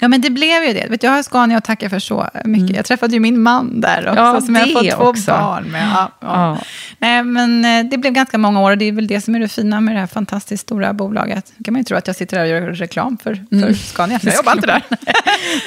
[0.00, 0.86] Ja, men det blev ju det.
[0.90, 2.76] Vet, jag har Scania att tacka för så mycket.
[2.76, 4.34] Jag träffade ju min man där också, Mm.
[4.34, 5.30] Ja, som jag har fått två också.
[5.30, 5.88] barn med.
[5.94, 6.58] Ja, ja.
[6.98, 9.40] Nej, men eh, det blev ganska många år och det är väl det som är
[9.40, 11.52] det fina med det här fantastiskt stora bolaget.
[11.56, 13.74] Nu kan man ju tro att jag sitter där och gör reklam för, för Mm.
[13.74, 14.82] Scania, jag jobbar inte där.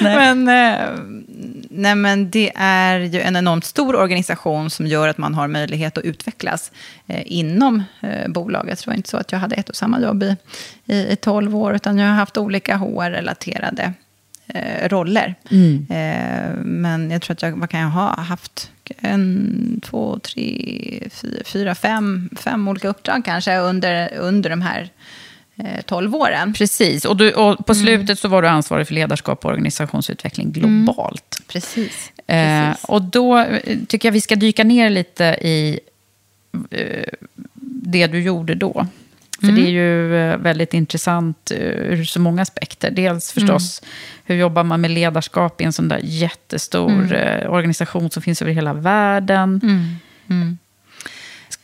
[0.34, 0.88] men, eh,
[1.70, 5.98] nej, men det är ju en enormt stor organisation som gör att man har möjlighet
[5.98, 6.72] att utvecklas
[7.06, 7.82] eh, inom
[8.28, 8.78] bolaget.
[8.84, 10.36] Det var inte så att jag hade ett och samma jobb i,
[10.86, 13.92] i, i 12 år, utan jag har haft olika HR-relaterade
[14.54, 15.34] eh, roller.
[15.50, 15.86] Mm.
[15.90, 18.70] Eh, men jag tror att jag, vad kan jag ha haft?
[18.98, 24.88] En, två, tre, fyra, fyra fem, fem olika uppdrag kanske under, under de här
[25.56, 26.52] eh, 12 åren.
[26.52, 27.62] Precis, och, du, och Mm.
[27.66, 31.42] på slutet så var du ansvarig för ledarskap och organisationsutveckling globalt.
[31.48, 32.12] Precis.
[32.26, 35.80] Eh, och då eh, tycker jag vi ska dyka ner lite i
[36.70, 37.04] eh,
[37.82, 38.86] det du gjorde då.
[39.40, 39.54] För Mm.
[39.56, 42.90] det är ju eh, väldigt intressant eh, ur så många aspekter.
[42.90, 43.90] Dels förstås, Mm.
[44.24, 47.12] hur jobbar man med ledarskap i en sån där jättestor Mm.
[47.12, 49.60] eh, organisation som finns över hela världen.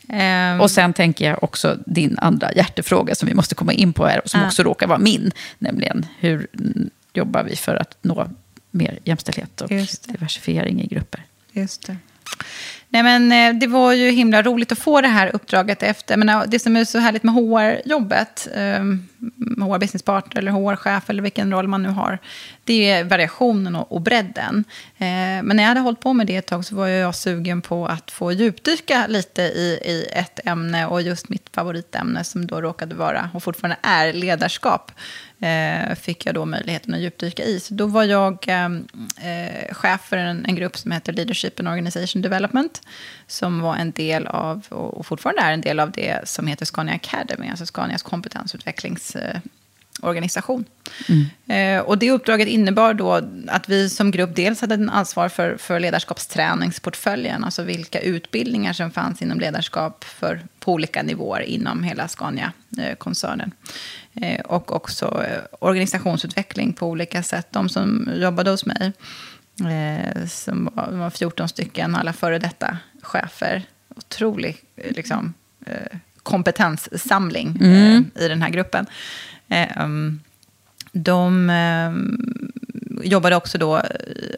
[0.08, 4.06] Ehm, Och sen tänker jag också din andra hjärtefråga som vi måste komma in på
[4.06, 4.46] här, och som Ja.
[4.46, 5.32] också råkar vara min.
[5.58, 8.28] Nämligen, hur mm, jobbar vi för att nå
[8.70, 9.68] mer jämställdhet och
[10.08, 11.22] diversifiering i grupper?
[11.52, 11.96] Just det.
[12.94, 16.16] Nej, men eh, det var ju himla roligt att få det här uppdraget efter.
[16.16, 21.22] Men det som är så härligt med HR-jobbet, HR ehm, business partner eller HR-chef eller
[21.22, 22.18] vilken roll man nu har,
[22.64, 24.64] det är variationen och, bredden.
[24.98, 25.06] Eh,
[25.42, 27.86] men när jag hade hållit på med det ett tag så var jag sugen på
[27.86, 32.94] att få djupdyka lite i, i ett ämne och just mitt favoritämne som då råkade
[32.94, 34.92] vara och fortfarande är ledarskap
[35.44, 37.60] eh, fick jag då möjligheten att djupdyka i.
[37.60, 38.64] Så då var jag eh,
[39.30, 42.82] eh, chef för en, en grupp som heter Leadership and Organization Development,
[43.26, 46.94] som var en del av, och fortfarande är en del av det som heter Scania
[46.94, 49.63] Academy, alltså Scanias kompetensutvecklingsorganisation.
[50.02, 50.64] Organisation.
[51.46, 55.56] Eh, och det uppdraget innebar då att vi som grupp dels hade en ansvar för,
[55.56, 62.08] för ledarskapsträningsportföljen, alltså vilka utbildningar som fanns inom ledarskap för, på olika nivåer inom hela
[62.08, 63.52] Scania-koncernen.
[64.14, 67.46] Eh, och också eh, organisationsutveckling på olika sätt.
[67.50, 68.92] De som jobbade hos mig,
[69.60, 73.62] eh, som var, var 14 stycken, alla före detta chefer.
[73.96, 75.34] Otrolig eh, liksom,
[75.66, 78.86] eh, kompetenssamling eh, i den här gruppen.
[79.54, 79.86] Eh,
[80.92, 81.92] de eh,
[83.06, 83.74] jobbade också då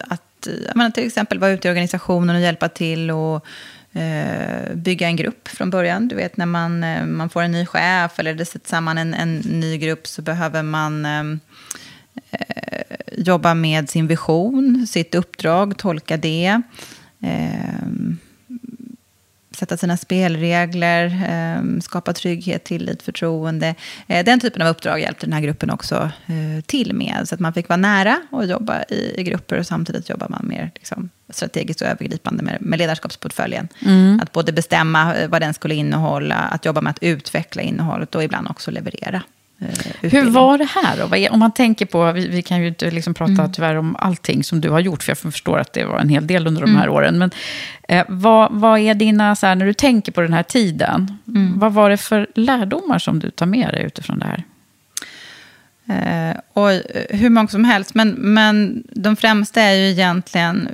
[0.00, 3.46] att menar, till exempel vara ute i organisationen och hjälpa till och
[3.92, 6.08] eh, bygga en grupp från början.
[6.08, 9.14] Du vet när man, eh, man får en ny chef eller det sätts samman en,
[9.14, 11.40] en ny grupp så behöver man ehm,
[12.30, 12.66] eh
[13.18, 16.62] jobba med sin vision, sitt uppdrag, tolka det.
[17.22, 17.76] Eh,
[19.56, 23.74] sätta sina spelregler, eh, skapa trygghet, tillit, förtroende.
[24.06, 27.22] Eh, den typen av uppdrag hjälpte den här gruppen också eh, till med.
[27.24, 30.48] Så att man fick vara nära och jobba i, i grupper och samtidigt jobbar man
[30.48, 33.68] mer liksom, strategiskt och övergripande med, med ledarskapsportföljen.
[33.86, 34.20] Mm.
[34.22, 38.48] Att både bestämma vad den skulle innehålla, att jobba med att utveckla innehållet och ibland
[38.50, 39.22] också leverera.
[39.58, 41.32] Eh, Hur var det här då?
[41.32, 43.52] Om man tänker på, vi, vi kan ju inte liksom prata mm.
[43.52, 46.26] tyvärr om allting som du har gjort, för jag förstår att det var en hel
[46.26, 46.94] del under de här mm.
[46.94, 47.18] åren.
[47.18, 47.30] Men
[47.88, 51.58] eh, vad, vad är dina, så här, när du tänker på den här tiden, mm.
[51.58, 54.44] vad var det för lärdomar som du tar med dig utifrån det här?
[55.88, 56.70] Eh, och
[57.10, 60.68] hur många som helst, men, men de främsta är ju egentligen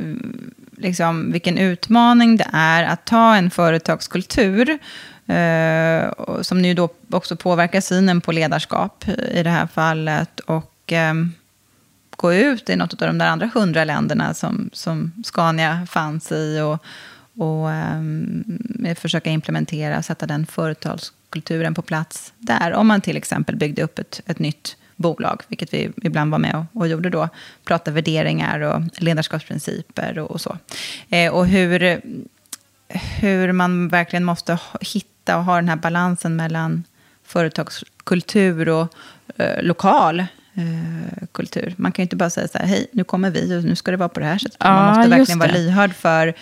[0.77, 4.79] liksom, vilken utmaning det är att ta en företagskultur Eh,
[5.27, 6.11] Eh,
[6.43, 10.41] som nu då också påverkar synen på ledarskap i det här fallet.
[10.41, 11.15] Och eh,
[12.17, 16.61] gå ut i något av de där andra hundra länderna som, som Scania fanns i.
[16.61, 16.85] Och,
[17.45, 22.73] och eh, försöka implementera, sätta den företagskulturen på plats där.
[22.73, 26.57] Om man till exempel byggde upp ett, ett nytt bolag, vilket vi ibland var med
[26.57, 27.29] och, och gjorde då.
[27.65, 30.59] Prata värderingar och ledarskapsprinciper och, och så.
[31.09, 32.01] Eh, och hur,
[33.21, 36.85] hur man verkligen måste hitta och ha den här balansen mellan
[37.25, 38.95] företagskultur och
[39.37, 40.21] eh, lokal
[40.55, 41.75] eh, kultur.
[41.77, 43.91] Man kan ju inte bara säga så här, hej, nu kommer vi och nu ska
[43.91, 44.57] det vara på det här sättet.
[44.61, 46.35] Ja, man måste verkligen vara lyhörd för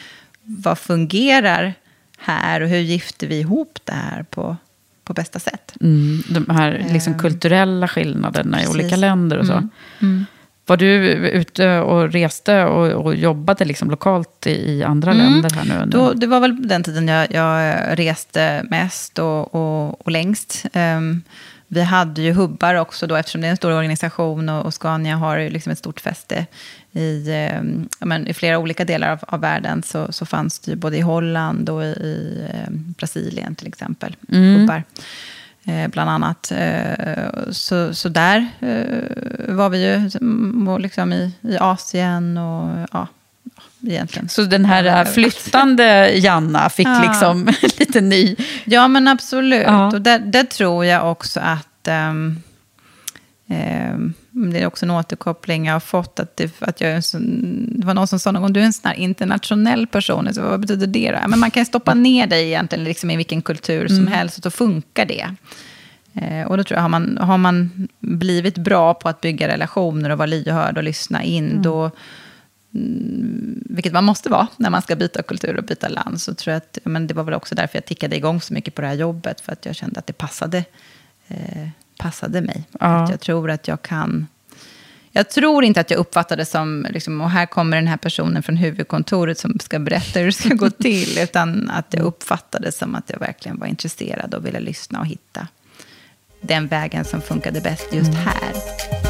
[0.42, 1.74] vad fungerar
[2.18, 4.56] här och hur gifter vi ihop det här på,
[5.04, 5.72] på bästa sätt.
[5.80, 7.18] Mm, de här liksom, eh.
[7.18, 8.74] kulturella skillnaderna Precis.
[8.74, 9.52] i olika länder och så.
[9.52, 9.70] Mm.
[10.00, 10.26] Mm.
[10.70, 15.24] Var du ute och reste och, och jobbade liksom lokalt i, i andra mm.
[15.24, 15.90] länder här nu?
[15.90, 20.66] Då, det var väl den tiden jag, jag reste mest och, och, och längst.
[20.72, 21.22] Um,
[21.66, 25.16] vi hade ju hubbar också då, eftersom det är en stor organisation och, och Scania
[25.16, 26.46] har ju liksom ett stort fäste
[26.92, 29.82] i, um, men, i flera olika delar av, av världen.
[29.82, 34.16] Så, så fanns det ju både i Holland och i, i um, Brasilien till exempel,
[34.32, 34.60] mm.
[34.60, 34.82] hubbar.
[35.64, 36.52] Eh, bland annat.
[36.52, 40.10] Eh, så, så där eh, var vi ju
[40.78, 43.06] liksom i, i Asien och ja,
[43.86, 44.28] egentligen.
[44.28, 47.02] Så den här flyttande Janna fick ja.
[47.02, 47.46] liksom
[47.78, 48.36] lite ny...
[48.64, 49.62] Ja, men absolut.
[49.66, 49.86] Ja.
[49.86, 51.88] Och där, där, tror jag också att...
[51.88, 52.42] Um,
[53.46, 56.20] um, det är också en återkoppling jag har fått.
[56.20, 58.64] Att det, att jag är sån, det var någon som sa någon gång, du är
[58.64, 60.34] en sån här internationell person.
[60.34, 61.28] Så vad betyder det då?
[61.28, 64.12] Men man kan stoppa ner dig egentligen liksom i vilken kultur som mm.
[64.12, 65.34] helst och så funkar det.
[66.14, 70.10] Eh, och då tror jag, har man, har man blivit bra på att bygga relationer
[70.10, 71.62] och vara lyhörd och lyssna in, mm.
[71.62, 71.90] då,
[72.74, 76.52] mm, vilket man måste vara när man ska byta kultur och byta land, så tror
[76.52, 78.88] jag att men det var väl också därför jag tickade igång så mycket på det
[78.88, 80.64] här jobbet, för att jag kände att det passade
[81.28, 81.68] eh,
[82.00, 82.64] passade mig.
[82.80, 83.10] Ja.
[83.10, 84.26] jag tror att jag kan...
[85.12, 88.56] Jag tror inte att jag uppfattade som, liksom, och här kommer den här personen från
[88.56, 93.10] huvudkontoret som ska berätta hur det ska gå till, utan att jag uppfattade som att
[93.10, 95.48] jag verkligen var intresserad och ville lyssna och hitta
[96.40, 99.09] den vägen som funkade bäst just här.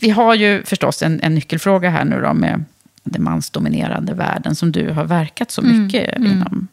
[0.00, 2.64] Vi har ju förstås en, en nyckelfråga här nu då med
[3.04, 6.32] den mansdominerade världen som du har verkat så Mm, mycket mm.
[6.32, 6.68] inom.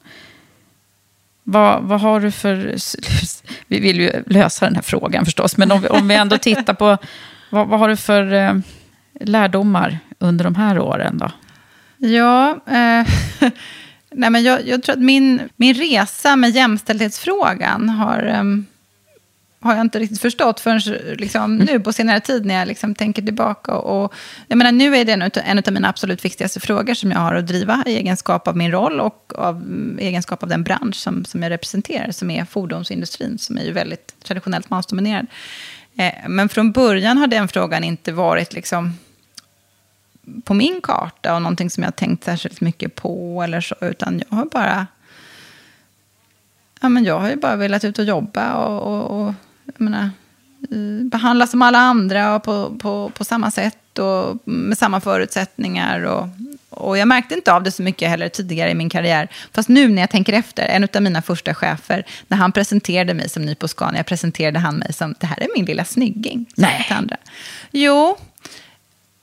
[1.44, 2.76] Vad, vad har du för...
[3.68, 6.74] Vi vill ju lösa den här frågan förstås, men om vi, om vi ändå tittar
[6.74, 6.98] på...
[7.50, 8.54] Vad, vad har du för eh,
[9.22, 11.32] lärdomar under de här åren då?
[11.98, 13.08] Ja, eh,
[14.12, 18.66] nej men jag, jag tror att min, min resa med jämställdhetsfrågan har, ehm,
[19.68, 20.80] har jag inte riktigt förstått förrän
[21.18, 23.74] liksom, nu på senare tid när jag liksom tänker tillbaka.
[23.74, 24.14] Och,
[24.48, 27.36] jag menar, nu är det en, en av mina absolut viktigaste frågor som jag har
[27.36, 31.26] att driva i egenskap av min roll och av mm, egenskap av den bransch som,
[31.26, 35.28] som jag representerar, som är fordonsindustrin, som är ju väldigt traditionellt mansdominerad.
[35.98, 38.94] Eh, men från början har den frågan inte varit liksom
[40.44, 44.22] på min karta och någonting som jag har tänkt särskilt mycket på eller så, utan
[44.30, 44.88] jag har bara...
[46.82, 49.34] Ja, men jag har ju bara velat ut och jobba och, och, och
[49.80, 50.10] menar,
[50.72, 56.02] eh, behandlas som alla andra på, på, på samma sätt och med samma förutsättningar.
[56.02, 56.28] Och,
[56.70, 59.28] och jag märkte inte av det så mycket heller tidigare i min karriär.
[59.54, 63.30] Fast nu när jag tänker efter, en av mina första chefer, när han presenterade mig
[63.30, 66.46] som ny på Scania, presenterade han mig som, det här är min lilla snygging.
[66.56, 66.88] Nej.
[66.90, 67.18] Andra.
[67.72, 68.18] Jo,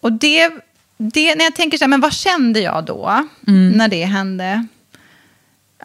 [0.00, 0.50] och det,
[0.96, 3.28] det, när jag tänker så här, men vad kände jag då
[3.76, 4.66] när det hände?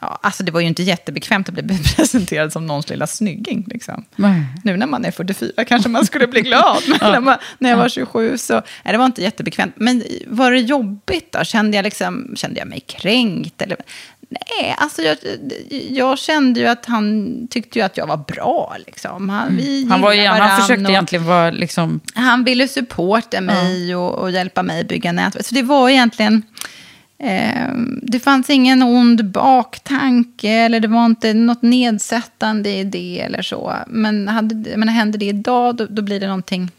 [0.02, 1.64] Ja, alltså det var ju inte jättebekvämt att bli
[1.96, 3.66] presenterad som någons lilla snygging.
[3.68, 4.06] Liksom.
[4.16, 4.42] Nej.
[4.64, 7.78] Nu när man är 44 kanske man skulle bli glad, men när, man, när jag
[7.78, 9.74] var 27 så nej, det var inte jättebekvämt.
[9.78, 11.44] Men var det jobbigt då?
[11.44, 13.62] Kände jag, liksom, kände jag mig kränkt?
[13.62, 13.78] Eller?
[14.30, 15.18] Nej, alltså jag,
[15.90, 18.76] jag kände ju att han tyckte ju att jag var bra.
[18.86, 19.30] Liksom.
[19.30, 19.92] Han, vi Mm.
[19.92, 22.00] Han, var, ju- han försökte och- egentligen vara liksom...
[22.14, 25.46] han ville supporta mig och, och hjälpa mig bygga nätverk.
[25.46, 26.44] Så det var egentligen...
[27.20, 33.42] Eh, det fanns ingen ond baktanke eller det var inte något nedsättande i det eller
[33.42, 33.76] så.
[33.88, 36.72] Men, hade, men hände det idag då, då blir det någonting...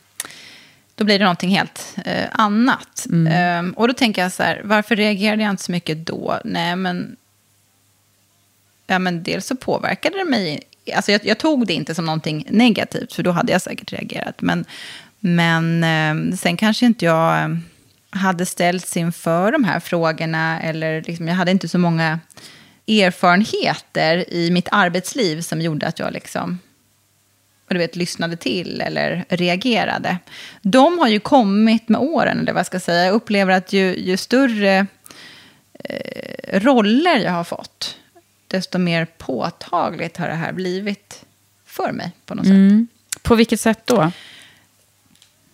[0.95, 3.07] Då blir det någonting helt eh, annat.
[3.11, 6.41] Eh, och då tänker jag så här, varför reagerade jag inte så mycket då?
[6.45, 7.17] Nej, men
[8.91, 10.61] Ja, men dels så påverkade det mig.
[10.95, 14.43] Alltså jag, jag tog det inte som någonting negativt, för då hade jag säkert reagerat.
[14.43, 14.65] Men,
[15.21, 17.49] men eh, sen kanske inte jag eh,
[18.11, 20.61] hade ställts inför de här frågorna.
[20.61, 22.21] Eller liksom, jag hade inte så många
[22.89, 26.59] erfarenheter i mitt arbetsliv som gjorde att jag liksom,
[27.69, 30.19] du vet, lyssnade till eller reagerade.
[30.63, 33.05] De har ju kommit med åren, eller vad jag ska säga.
[33.05, 34.87] Jag upplever att ju, ju större
[35.73, 37.97] eh, roller jag har fått,
[38.47, 41.25] desto mer påtagligt har det här blivit
[41.67, 42.53] för mig på något sätt.
[42.53, 42.89] Mm.
[43.23, 44.13] På vilket sätt då?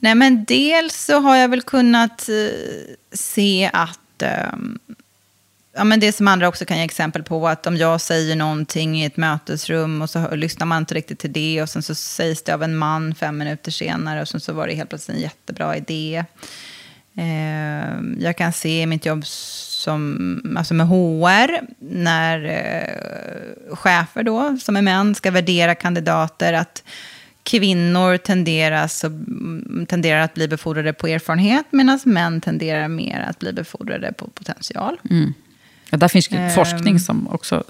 [0.06, 4.22] Nej, men dels så har jag väl kunnat eh, se att...
[4.22, 4.78] Ehm,
[5.76, 9.02] ja, men det som andra också kan ge exempel på, att om jag säger någonting
[9.02, 12.42] i ett mötesrum och så lyssnar man inte riktigt till det och sen så sägs
[12.42, 15.22] det av en man fem minuter senare och sen så var det helt plötsligt en
[15.22, 16.24] jättebra idé.
[17.16, 24.58] Eh, jag kan se i mitt jobb som, alltså med HR, när eh, chefer då,
[24.60, 26.82] som är män, ska värdera kandidater, att
[27.46, 29.04] kvinnor tenderas,
[29.88, 34.96] tenderar att bli befordrade på erfarenhet, medan män tenderar mer att bli befordrade på potential.
[35.10, 35.34] Mm.
[35.90, 37.64] Ja, där finns um, forskning som också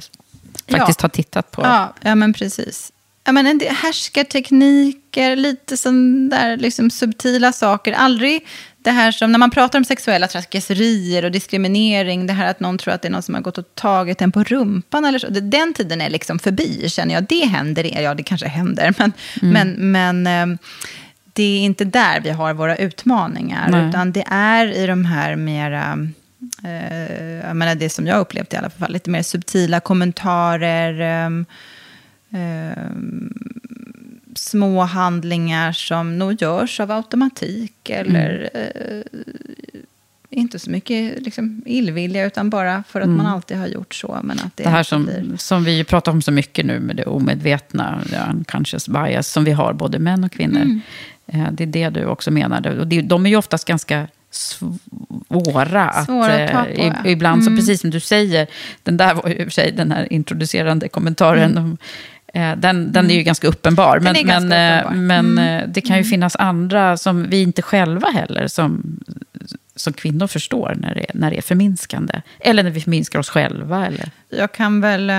[0.69, 1.63] faktiskt ja, har tittat på.
[1.63, 2.93] Ja, ja men precis.
[3.25, 7.93] Ja, men en del härskartekniker, lite sån där liksom subtila saker.
[7.93, 8.47] Aldrig
[8.87, 12.79] det här som, när man pratar om sexuella trakasserier och diskriminering, det här att någon
[12.79, 15.29] tror att det är någon som har gått och tagit en på rumpan eller så.
[15.29, 17.25] Den tiden är liksom förbi, känner jag.
[17.25, 19.13] Det händer, ja det kanske händer, men,
[19.43, 19.53] mm.
[19.53, 20.59] men, men ehm,
[21.33, 23.89] det är inte där vi har våra utmaningar, Nej.
[23.89, 26.09] utan det är i de här mera
[26.65, 31.31] eh, jag menar det som jag upplevt i alla fall, lite mer subtila kommentarer, eh,
[32.41, 32.91] eh,
[34.39, 38.69] små handlingar som nog görs av automatik eller mm.
[38.75, 39.03] eh,
[40.31, 43.17] inte så mycket liksom, illvilja, utan bara för att mm.
[43.17, 44.21] man alltid har gjort så.
[44.23, 45.37] Men att det, det här som, blir...
[45.37, 49.73] som vi pratar om så mycket nu med det omedvetna, unconscious bias, som vi har
[49.73, 50.61] både män och kvinnor.
[50.61, 50.81] Mm.
[51.27, 52.81] Eh, det är det du också menade.
[52.81, 56.05] Och det, de är ju oftast ganska svåra.
[56.05, 57.07] Svåra att, att på, ja.
[57.07, 57.57] Ibland, mm.
[57.57, 58.47] så precis som du säger,
[58.83, 61.51] den där var ju i och för sig den här introducerande kommentaren.
[61.51, 61.65] Mm.
[61.65, 61.79] Om,
[62.37, 63.25] Eh, den, den är ju mm.
[63.25, 64.01] ganska uppenbar.
[64.01, 65.03] Men, men, eh, uppenbar.
[65.03, 65.63] men mm.
[65.63, 66.11] Eh, det kan ju mm.
[66.11, 69.01] finnas andra som vi inte själva heller som,
[69.77, 72.23] som kvinnor förstår när det, när det är förminskande.
[72.41, 73.87] Eller när vi förminskar oss själva.
[73.87, 74.11] Eller?
[74.29, 75.13] Jag kan väl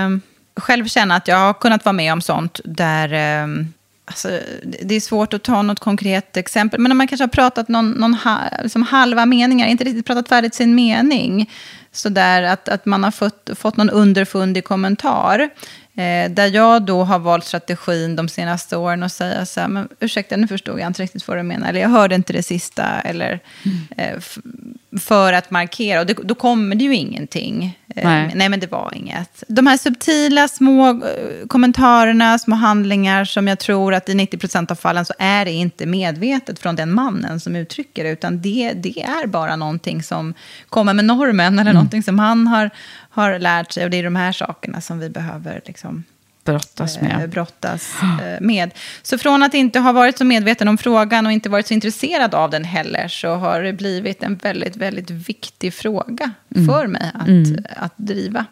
[0.56, 3.68] själv känna att jag har kunnat vara med om sånt där...
[4.10, 4.40] Alltså,
[4.84, 7.92] det är svårt att ta något konkret exempel, men när man kanske har pratat någon,
[7.92, 11.50] någon ha, liksom halva meningar, inte riktigt pratat färdigt sin mening,
[11.92, 15.50] så där att, att man har fått, fått någon underfundig kommentar.
[15.98, 19.88] Eh, där jag då har valt strategin de senaste åren att säga så här, men
[20.00, 23.00] ursäkta, nu förstod jag inte riktigt vad du menar, eller jag hörde inte det sista,
[23.00, 23.78] eller mm.
[23.98, 24.20] eh,
[25.00, 26.00] för att markera.
[26.00, 27.78] Och det, då kommer det ju ingenting.
[27.96, 28.32] Eh, nej.
[28.36, 28.50] nej.
[28.50, 29.44] men det var inget.
[29.48, 34.76] De här subtila små eh, kommentarerna, små handlingar som jag tror att i 90% av
[34.76, 39.02] fallen så är det inte medvetet från den mannen som uttrycker det, utan det, det
[39.02, 40.34] är bara någonting som
[40.70, 41.74] kommer med normen, eller mm.
[41.74, 42.70] någonting som han har,
[43.18, 43.84] har lärt sig.
[43.84, 46.04] Och det är de här sakerna som vi behöver liksom,
[46.52, 47.22] brottas med.
[47.22, 48.72] Eh, brottas eh, med.
[49.02, 52.36] Så från att inte ha varit så medveten om frågan och inte varit så intresserad
[52.36, 56.68] av den heller så har det blivit en väldigt, väldigt viktig fråga mm.
[56.68, 57.64] för mig att, mm.
[57.78, 58.46] att driva.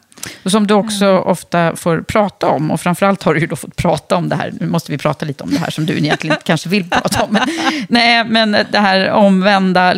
[0.43, 1.23] Och som du också mm.
[1.23, 4.53] ofta får prata om, och framförallt har du ju då fått prata om det här,
[4.59, 7.33] nu måste vi prata lite om det här som du egentligen kanske vill prata om.
[7.33, 7.47] Men,
[7.89, 9.93] nej, men det här omvända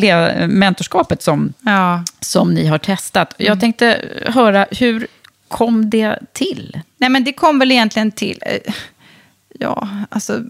[0.47, 2.03] mentorskapet som, ja.
[2.19, 3.33] som ni har testat.
[3.37, 3.59] Jag mm.
[3.59, 5.07] tänkte höra, hur
[5.47, 6.81] kom det till?
[6.97, 8.39] Nej, men det kom väl egentligen till...
[8.45, 8.73] Eh,
[9.59, 10.43] ja, alltså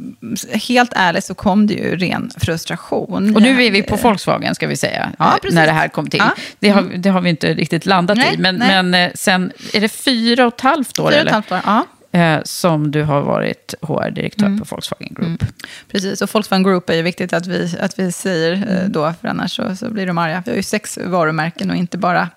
[0.67, 3.35] helt ärligt så kom det ju ren frustration.
[3.35, 6.19] Och nu är vi på Volkswagen ska vi säga, ja, när det här kom till.
[6.19, 6.35] Ja.
[6.59, 9.81] Det, har, det har vi inte riktigt landat nej, i, men, men eh, sen är
[9.81, 11.11] det fyra och ett halvt år?
[11.11, 11.85] Fyra och ett halvt år, ja
[12.17, 14.59] eh, som du har varit HR-direktör mm.
[14.59, 15.41] på Volkswagen Group.
[15.41, 15.53] Mm.
[15.91, 18.91] Precis, och Volkswagen Group är ju viktigt att vi, att vi säger mm.
[18.91, 20.43] då, för annars så, så blir de arga.
[20.45, 22.29] Vi har ju sex varumärken och inte bara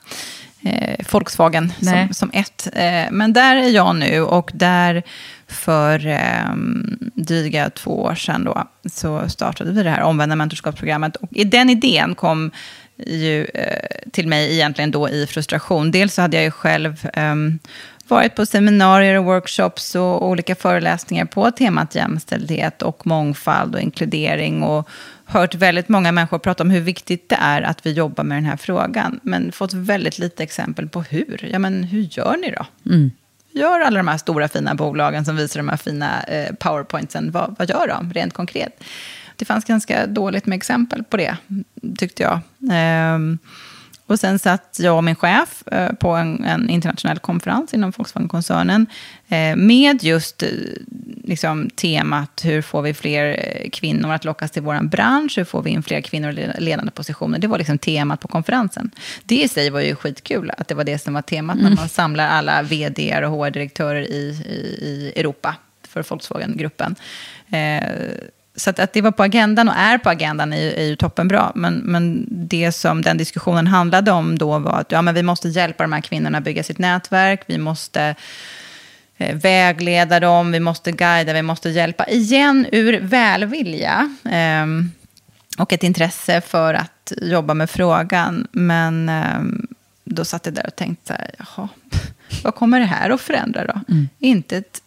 [0.63, 2.69] eh, Volkswagen som, som, ett.
[2.73, 5.03] Eh, men där är jag nu och där
[5.47, 6.55] för eh,
[7.15, 11.17] dryga två år sedan då, så startade vi det här omvända mentorskapsprogrammet.
[11.17, 12.51] Och i den idén kom
[13.07, 15.91] ju eh, till mig egentligen då i frustration.
[15.91, 17.35] Dels så hade jag ju själv eh,
[18.09, 24.63] varit på seminarier och workshops och olika föreläsningar på temat jämställdhet och mångfald och inkludering.
[24.63, 24.89] Och
[25.31, 28.45] hört väldigt många människor prata om hur viktigt det är att vi jobbar med den
[28.45, 29.21] här frågan.
[29.23, 31.49] Men fått väldigt lite exempel på hur.
[31.53, 32.67] Ja, men hur gör ni då?
[32.91, 33.11] Mm.
[33.53, 37.55] Gör alla de här stora fina bolagen som visar de här fina eh, powerpointsen, vad,
[37.59, 38.85] vad gör de rent konkret?
[39.37, 41.37] Det fanns ganska dåligt med exempel på det,
[41.99, 42.41] tyckte jag.
[43.15, 43.39] Um,
[44.11, 48.87] och sen satt jag och min chef eh, på en, en internationell konferens inom Volkswagen-koncernen
[49.29, 50.49] eh, med just eh,
[51.25, 53.37] liksom, temat hur får vi fler
[53.73, 57.39] kvinnor att lockas till vår bransch, hur får vi in fler kvinnor i ledande positioner.
[57.39, 58.91] Det var liksom temat på konferensen.
[59.25, 61.71] Det i sig var ju skitkul att det var det som var temat mm.
[61.71, 65.57] när man samlar alla vd och HR-direktörer i, i, i Europa
[65.89, 66.95] för Volkswagen-gruppen.
[67.51, 67.83] Eh,
[68.61, 71.53] så att, att, det var på agendan och är på agendan är, är ju toppenbra.
[71.55, 75.49] Men, men det som den diskussionen handlade om då var att ja, men vi måste
[75.49, 77.43] hjälpa de här kvinnorna bygga sitt nätverk.
[77.47, 78.15] Vi måste
[79.17, 82.07] eh, vägleda dem, vi måste guida, vi måste hjälpa.
[82.09, 84.67] Igen ur välvilja eh,
[85.59, 88.47] och ett intresse för att jobba med frågan.
[88.53, 89.41] Men eh,
[90.05, 91.69] då satt jag där och tänkte, jaha,
[92.45, 93.81] vad kommer det här att förändra då?
[93.89, 94.09] Mm.
[94.19, 94.83] Inte ett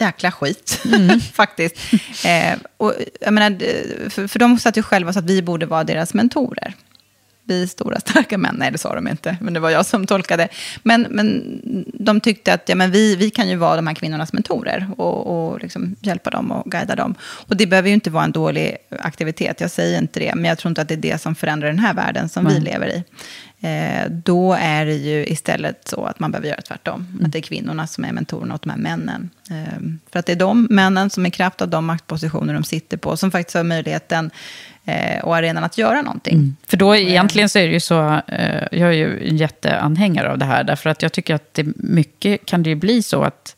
[0.00, 1.20] jäkla skit, mm.
[1.20, 1.76] faktiskt.
[2.24, 3.58] Eh, och, jag menar,
[4.10, 6.74] för, för de satt ju själva så att vi borde vara deras mentorer.
[7.44, 8.56] vi stora starka män.
[8.58, 10.48] Nej, det sa de inte, men det var jag som tolkade.
[10.82, 11.60] Men, men
[11.94, 15.50] de tyckte att ja, men vi, vi kan ju vara de här kvinnornas mentorer och,
[15.50, 17.14] och liksom hjälpa dem och guida dem.
[17.20, 20.34] Och det behöver ju inte vara en dålig aktivitet, jag säger inte det.
[20.34, 22.58] Men jag tror inte att det är det som förändrar den här världen som mm.
[22.58, 23.04] vi lever i.
[23.66, 27.06] Eh, då är det ju istället så att man behöver göra tvärtom.
[27.12, 27.26] Mm.
[27.26, 29.30] Att det är kvinnorna som är mentorerna åt de här männen.
[29.50, 29.80] Eh,
[30.12, 33.16] för att det är de männen som i kraft av de maktpositioner de sitter på,
[33.16, 34.30] som faktiskt har möjligheten
[34.84, 36.34] eh, och arenan att göra någonting.
[36.34, 36.56] Mm.
[36.66, 40.38] För då egentligen så är det ju så, eh, jag är ju en jätteanhängare av
[40.38, 43.56] det här, därför att jag tycker att det mycket kan det ju bli så att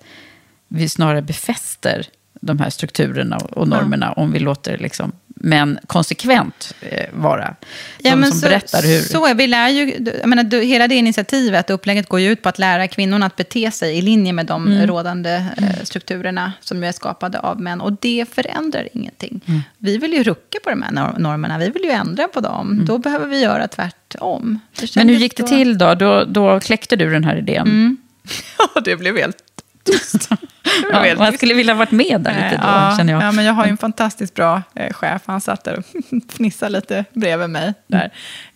[0.68, 2.06] vi snarare befäster
[2.40, 4.22] de här strukturerna och normerna ja.
[4.22, 7.54] om vi låter liksom men konsekvent eh, vara.
[7.98, 9.00] De ja, som så, berättar hur...
[9.00, 12.48] Så vi lär ju, jag menar, du, hela det initiativet, upplägget går ju ut på
[12.48, 14.86] att lära kvinnorna att bete sig i linje med de mm.
[14.86, 17.80] rådande eh, strukturerna som ju är skapade av män.
[17.80, 19.40] Och det förändrar ingenting.
[19.46, 19.60] Mm.
[19.78, 22.70] Vi vill ju rucka på de här normerna, vi vill ju ändra på dem.
[22.72, 22.84] Mm.
[22.84, 24.60] Då behöver vi göra tvärtom.
[24.96, 25.94] Men hur gick det till då?
[25.94, 27.66] Då, då kläckte du den här idén?
[27.66, 27.96] Mm.
[28.58, 29.47] Ja, det blev helt
[29.92, 30.30] tyst.
[30.92, 33.22] ja, man skulle vilja varit med där lite då, ja, känner jag.
[33.22, 35.22] Ja, men jag har ju en fantastiskt bra eh, chef.
[35.26, 35.84] Han satt där och
[36.32, 37.74] fnissade lite bredvid mig.
[37.86, 38.12] Där.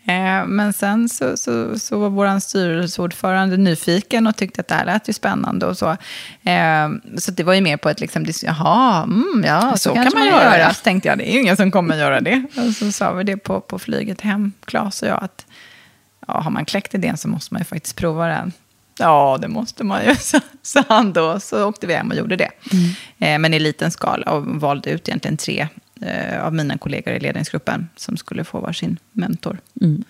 [0.07, 4.85] Eh, men sen så, så, så var vår styrelseordförande nyfiken och tyckte att det här
[4.85, 5.67] lät ju spännande.
[5.67, 5.91] Och så
[6.43, 10.13] eh, så det var ju mer på ett, liksom, jaha, mm, ja, så, så kan
[10.15, 10.59] man göra.
[10.59, 10.75] göra.
[10.75, 12.45] Så tänkte jag, det är ju ingen som kommer göra det.
[12.57, 15.47] Och så sa vi det på, på flyget hem, Claes och jag, att
[16.27, 18.53] ja, har man kläckt idén så måste man ju faktiskt prova den.
[18.99, 20.15] Ja, det måste man ju,
[20.63, 21.41] sa han då.
[21.41, 22.51] Så åkte vi hem och gjorde det.
[22.73, 22.91] Mm.
[23.19, 25.69] Eh, men i liten skala och valde ut egentligen tre
[26.01, 29.59] eh, av mina kollegor i ledningsgruppen som skulle få varsin mentor.
[29.81, 30.05] Mm.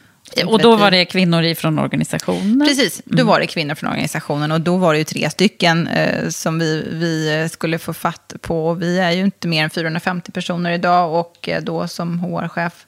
[0.46, 2.66] Och då var det kvinnor från organisationen?
[2.68, 3.26] Precis, då mm.
[3.26, 4.52] var det kvinnor från organisationen.
[4.52, 8.74] Och då var det ju tre stycken eh, som vi, vi skulle få fatt på.
[8.74, 12.86] Vi är ju inte mer än 450 personer idag och då som HR-chef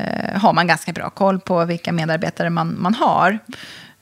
[0.00, 3.38] eh, har man ganska bra koll på vilka medarbetare man, man har.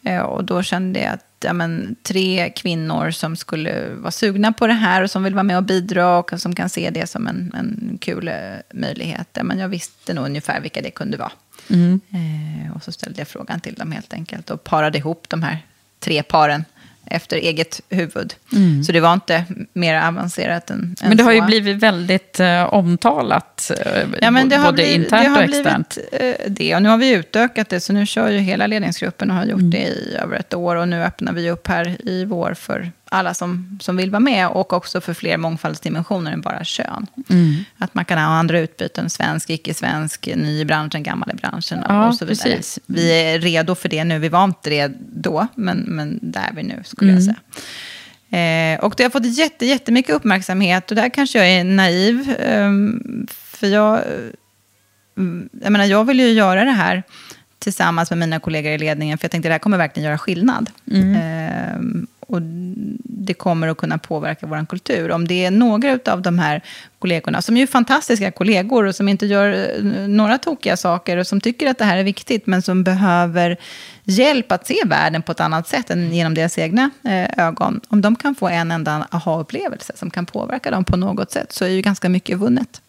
[0.03, 4.67] Eh, och då kände jag att ja, men, tre kvinnor som skulle vara sugna på
[4.67, 7.27] det här och som vill vara med och bidra och som kan se det som
[7.27, 8.35] en, en kul eh,
[8.75, 9.29] möjlighet.
[9.33, 11.33] Ja, men jag visste nog ungefär vilka det kunde vara.
[11.71, 12.01] Mm.
[12.11, 15.59] Eh, och så ställde jag frågan till dem helt enkelt och parade ihop de här
[15.99, 16.65] tre paren
[17.11, 18.35] efter eget huvud.
[18.53, 18.85] Mm.
[18.85, 22.75] Så det var inte mer avancerat än, än Men det har ju blivit väldigt eh,
[22.75, 25.99] omtalat, eh, ja, men det både blivit, internt det och externt.
[26.11, 29.31] Blivit, eh, det, och nu har vi utökat det, så nu kör ju hela ledningsgruppen
[29.31, 29.71] och har gjort mm.
[29.71, 30.77] det i över ett år.
[30.77, 34.49] Och nu öppnar vi upp här i vår för alla som, som vill vara med
[34.49, 37.07] och också för fler mångfaldsdimensioner än bara kön.
[37.29, 37.65] Mm.
[37.79, 42.09] Att man kan ha andra utbyten, svensk, icke-svensk, ny i branschen, gammal i branschen ja,
[42.09, 42.57] och så vidare.
[42.57, 42.79] Precis.
[42.87, 46.53] Vi är redo för det nu, vi var inte det då, men, men där är
[46.55, 47.25] vi nu skulle mm.
[47.25, 47.41] jag säga.
[48.31, 52.31] Eh, och det har fått jätte, jättemycket uppmärksamhet och där kanske jag är naiv.
[52.31, 52.71] Eh,
[53.29, 54.01] för jag,
[55.17, 57.03] mm, jag menar, jag vill ju göra det här
[57.59, 60.71] tillsammans med mina kollegor i ledningen, för jag tänkte det här kommer verkligen göra skillnad.
[60.91, 61.15] Mm.
[61.15, 62.43] Eh, och
[63.05, 65.11] det kommer att kunna påverka vår kultur.
[65.11, 66.63] Om det är några av de här
[66.99, 71.27] kollegorna, som är ju fantastiska kollegor och som inte gör eh, några tokiga saker och
[71.27, 73.57] som tycker att det här är viktigt, men som behöver
[74.05, 77.81] hjälp att se världen på ett annat sätt än genom deras egna eh, ögon.
[77.89, 81.65] Om de kan få en enda aha-upplevelse som kan påverka dem på något sätt, så
[81.65, 82.83] är ju ganska mycket vunnet.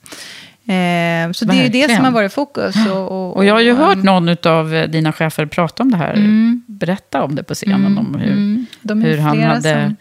[0.72, 1.72] Eh, så Verkligen.
[1.72, 2.76] det är ju det som har varit fokus.
[2.92, 5.98] Och, och, och jag har ju hört någon av eh, dina chefer prata om det
[5.98, 6.64] här, mm.
[6.68, 7.98] berätta om det på scenen, mm.
[7.98, 9.04] om hur, mm.
[9.04, 9.96] hur han hade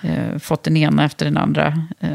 [0.00, 0.10] som...
[0.10, 1.66] eh, fått den ena efter den andra
[2.00, 2.08] eh,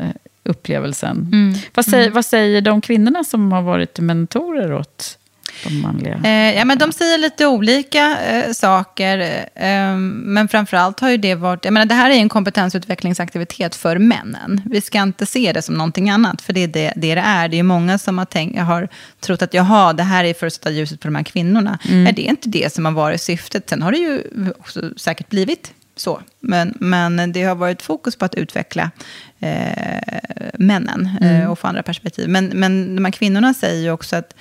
[0.43, 1.29] upplevelsen.
[1.33, 1.53] Mm.
[1.73, 2.13] Vad, säger, mm.
[2.13, 5.18] vad säger de kvinnorna som har varit mentorer åt
[5.63, 6.21] de manliga?
[6.23, 9.19] Eh, ja, men de säger lite olika eh, saker.
[9.55, 11.65] Eh, men framförallt har ju det varit...
[11.65, 14.61] Jag menar, det här är en kompetensutvecklingsaktivitet för männen.
[14.65, 17.47] Vi ska inte se det som någonting annat, för det är det det, det är.
[17.47, 18.87] Det är många som har, tänkt, har
[19.19, 21.79] trott att jaha, det här är för att sätta ljuset på de här kvinnorna.
[21.89, 22.07] Mm.
[22.07, 23.69] Är det inte det som har varit syftet?
[23.69, 24.23] Sen har det ju
[24.59, 26.21] också säkert blivit så.
[26.39, 28.91] Men, men det har varit fokus på att utveckla
[29.39, 30.19] eh,
[30.53, 31.41] männen mm.
[31.41, 32.29] eh, och få andra perspektiv.
[32.29, 34.33] Men, men de här kvinnorna säger ju också att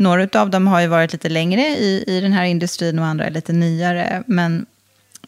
[0.00, 3.26] några av dem har ju varit lite längre i, i den här industrin och andra
[3.26, 4.22] är lite nyare.
[4.26, 4.66] Men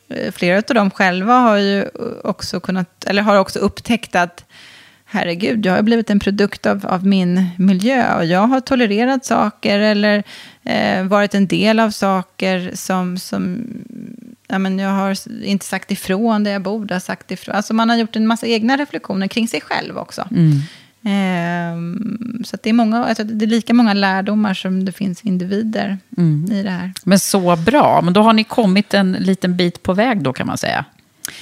[0.09, 1.89] eh, flera av dem själva har ju eh,
[2.25, 4.45] också kunnat, eller har också upptäckt att
[5.05, 9.79] herregud, jag har blivit en produkt av, av min miljö och jag har tolererat saker
[9.79, 10.23] eller
[10.63, 13.65] eh, varit en del av saker som, som
[14.49, 17.55] ja, men jag har inte sagt ifrån där jag borde ha sagt ifrån.
[17.55, 20.29] Alltså man har gjort en massa egna reflektioner kring sig själv också.
[20.31, 20.61] Mm.
[21.05, 25.99] Ehm, så det, är många, alltså det är lika många lärdomar som det finns individer
[26.17, 26.53] mm.
[26.53, 26.93] i det här.
[27.05, 28.01] Men så bra.
[28.03, 30.85] Men då har ni kommit en liten bit på väg då kan man säga.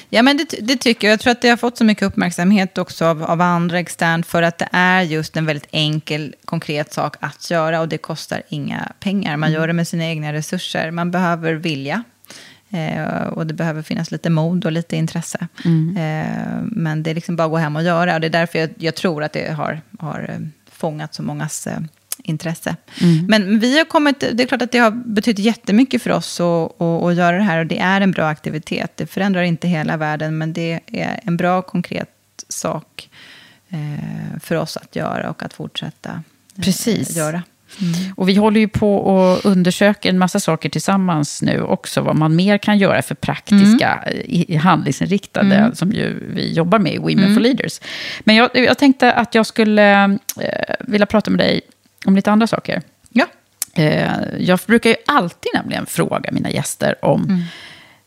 [0.09, 1.13] Ja, men det, det, tycker jag.
[1.13, 4.43] Jag tror att det har fått så mycket uppmärksamhet också av, av andra externt för
[4.43, 8.93] att det är just en väldigt enkel, konkret sak att göra och det kostar inga
[9.01, 9.37] pengar.
[9.37, 9.61] Man mm.
[9.61, 10.91] gör det med sina egna resurser.
[10.91, 12.03] Man behöver vilja
[12.71, 15.49] eh, och det behöver finnas lite mod och lite intresse.
[15.65, 15.97] Mm.
[15.97, 18.59] Eh, men det är liksom bara att gå hem och göra och det är därför
[18.59, 21.79] jag, jag tror att det har, har eh, fångat så mångas eh,
[22.23, 22.77] intresse.
[23.01, 23.27] Mm.
[23.27, 26.81] Men vi har kommit, det är klart att det har betytt jättemycket för oss att,
[26.81, 27.59] att, att göra det här.
[27.59, 28.97] Och det är en bra aktivitet.
[28.97, 32.11] Det förändrar inte hela världen, men det är en bra konkret
[32.49, 33.11] sak
[33.69, 36.23] eh, för oss att göra och att fortsätta
[36.57, 37.17] eh, Precis.
[37.17, 37.43] göra.
[37.81, 38.13] Mm.
[38.17, 42.01] Och vi håller ju på och undersöker en massa saker tillsammans nu också.
[42.01, 44.61] Vad man mer kan göra för praktiska, mm.
[44.61, 45.75] handlingsinriktade, mm.
[45.75, 47.43] som ju vi jobbar med i Women for mm.
[47.43, 47.81] Leaders.
[48.21, 51.61] Men jag, jag tänkte att jag skulle eh, vilja prata med dig
[52.07, 52.83] om lite andra saker.
[53.11, 53.27] Ja.
[53.75, 57.41] Eh, jag brukar ju alltid nämligen fråga mina gäster om mm.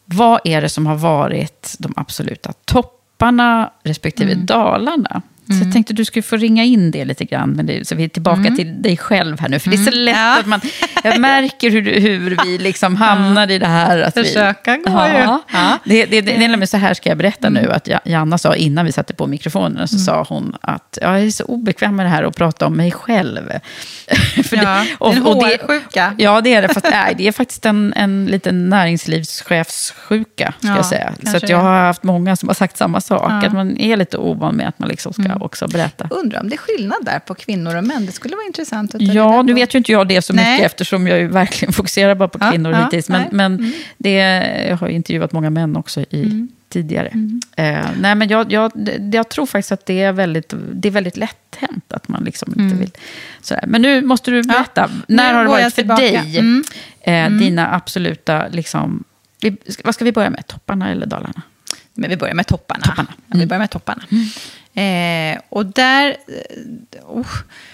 [0.06, 5.22] vad är det som har varit de absoluta topparna respektive dalarna
[5.54, 5.64] Mm.
[5.64, 7.96] Så jag tänkte att du skulle få ringa in det lite grann, men det, så
[7.96, 8.56] vi är tillbaka mm.
[8.56, 9.60] till dig själv här nu.
[9.60, 10.06] För det är så mm.
[10.06, 10.40] lätt ja.
[10.40, 10.62] att man,
[11.04, 14.02] jag märker hur, hur vi liksom hamnar i det här.
[14.02, 15.40] Att Försöka vi, går ja, ju.
[15.58, 15.80] Ja.
[15.86, 17.64] Det, det, det, det, så här ska jag berätta mm.
[17.64, 20.06] nu, att Janna sa innan vi satte på mikrofonen, så mm.
[20.06, 23.42] sa hon att jag är så obekväm med det här att prata om mig själv.
[24.44, 26.16] för ja, det, och, en hårsjuka.
[26.18, 26.74] Ja, det är det.
[26.74, 31.14] Fast, nej, det är faktiskt en, en liten näringslivschefssjuka, ska jag säga.
[31.26, 34.56] Så jag har haft många som har sagt samma sak, att man är lite ovan
[34.56, 36.08] med att man liksom ska också berätta.
[36.12, 38.06] Undrar om det är skillnad där på kvinnor och män.
[38.06, 40.52] Det skulle vara intressant att ta Ja, nu vet ju inte jag det så nej.
[40.52, 43.10] mycket eftersom jag ju verkligen fokuserar bara på kvinnor ja, hittills.
[43.10, 43.72] Men, men mm.
[43.98, 44.18] det,
[44.70, 46.50] jag har intervjuat många män också i, mm.
[46.70, 47.08] tidigare.
[47.08, 47.42] Mm.
[47.56, 48.72] Eh, nej, men jag, jag,
[49.14, 52.50] jag tror faktiskt att det är väldigt, det är väldigt lätt hänt att man liksom
[52.50, 52.78] inte mm.
[52.78, 52.92] vill...
[53.42, 53.64] Sådär.
[53.68, 54.82] Men nu måste du berätta.
[54.82, 56.38] Ja, När har det varit för dig?
[56.38, 56.64] Mm.
[57.02, 57.40] Eh, mm.
[57.40, 58.48] dina absoluta...
[58.48, 59.04] Liksom,
[59.42, 60.48] vi, vad ska vi börja med?
[60.48, 61.42] Topparna eller dalarna?
[61.94, 62.84] Men vi börjar med topparna.
[62.84, 63.14] topparna.
[63.28, 63.40] Mm.
[63.40, 64.04] vi börjar med topparna.
[64.12, 64.26] Mm.
[64.76, 66.18] Eh, och där...
[67.06, 67.28] Oh,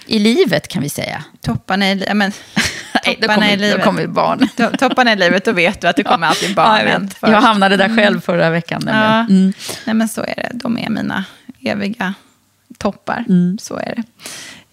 [0.06, 1.24] I livet kan vi säga.
[1.40, 2.32] Topparna i, men,
[3.06, 3.78] Nej, då kommer, i livet.
[3.78, 4.48] Då kommer barn.
[4.78, 7.76] topparna i livet, då vet du att det kommer alltid barnen ja, jag, jag hamnade
[7.76, 8.20] där själv mm.
[8.20, 8.82] förra veckan.
[8.86, 9.20] Ja.
[9.20, 9.52] Mm.
[9.86, 10.50] Nej, men så är det.
[10.52, 11.24] De är mina
[11.60, 12.14] eviga
[12.78, 13.24] toppar.
[13.28, 13.58] Mm.
[13.60, 14.04] Så är det.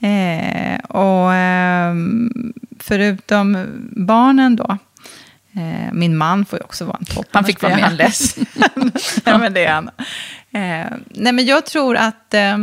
[0.08, 1.94] Eh, och eh,
[2.80, 4.78] förutom barnen då, Eh,
[5.92, 7.28] min man får ju också vara en topp.
[7.32, 7.84] Han fick vara med.
[7.84, 8.38] Han less.
[9.26, 9.90] ja, men det är han.
[10.52, 12.58] Eh, nej, men jag tror att eh,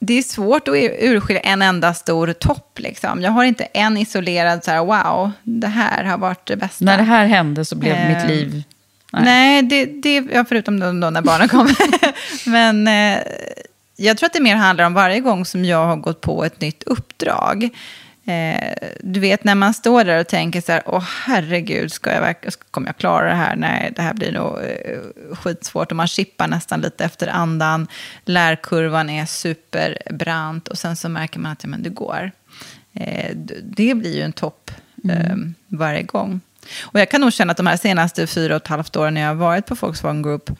[0.00, 2.78] det är svårt att urskilja en enda stor topp.
[2.78, 3.22] Liksom.
[3.22, 6.84] Jag har inte en isolerad, så här, wow, det här har varit det bästa.
[6.84, 8.62] När det här hände så blev mitt liv...
[9.12, 11.74] Nej, nej det, det, ja, förutom då, då när barnen kom.
[12.46, 13.18] men eh,
[13.96, 16.60] jag tror att det mer handlar om varje gång som jag har gått på ett
[16.60, 17.68] nytt uppdrag.
[18.30, 22.34] Eh, du vet när man står där och tänker så här, åh herregud, ska jag
[22.70, 23.56] kommer jag klara det här?
[23.56, 25.90] Nej, det här blir nog eh, skitsvårt.
[25.90, 27.86] Och man chippar nästan lite efter andan.
[28.24, 32.30] Lärkurvan är superbrant och sen så märker man att ja, men det går.
[32.92, 34.70] Eh, det blir ju en topp
[35.04, 35.16] mm.
[35.16, 35.36] eh,
[35.78, 36.40] varje gång.
[36.82, 39.20] Och jag kan nog känna att de här senaste fyra och ett halvt åren när
[39.20, 40.50] jag har varit på Volkswagen Group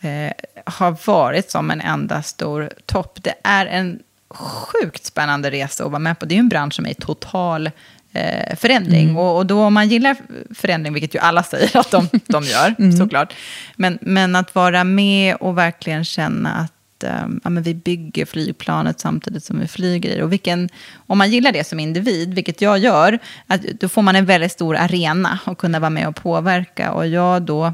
[0.00, 0.32] eh,
[0.66, 3.18] har varit som en enda stor topp.
[3.22, 4.02] Det är en
[4.34, 6.26] sjukt spännande resa att vara med på.
[6.26, 7.70] Det är ju en bransch som är i total
[8.12, 9.04] eh, förändring.
[9.04, 9.16] Mm.
[9.16, 10.16] Och, och, då om man gillar
[10.54, 12.96] förändring, vilket ju alla säger att de, de gör, mm.
[12.96, 13.34] såklart.
[13.76, 19.00] Men, men att vara med och verkligen känna att eh, ja, men vi bygger flygplanet
[19.00, 20.68] samtidigt som vi flyger i Och vilken,
[21.06, 24.52] om man gillar det som individ, vilket jag gör, att, då får man en väldigt
[24.52, 26.92] stor arena att kunna vara med och påverka.
[26.92, 27.72] Och jag då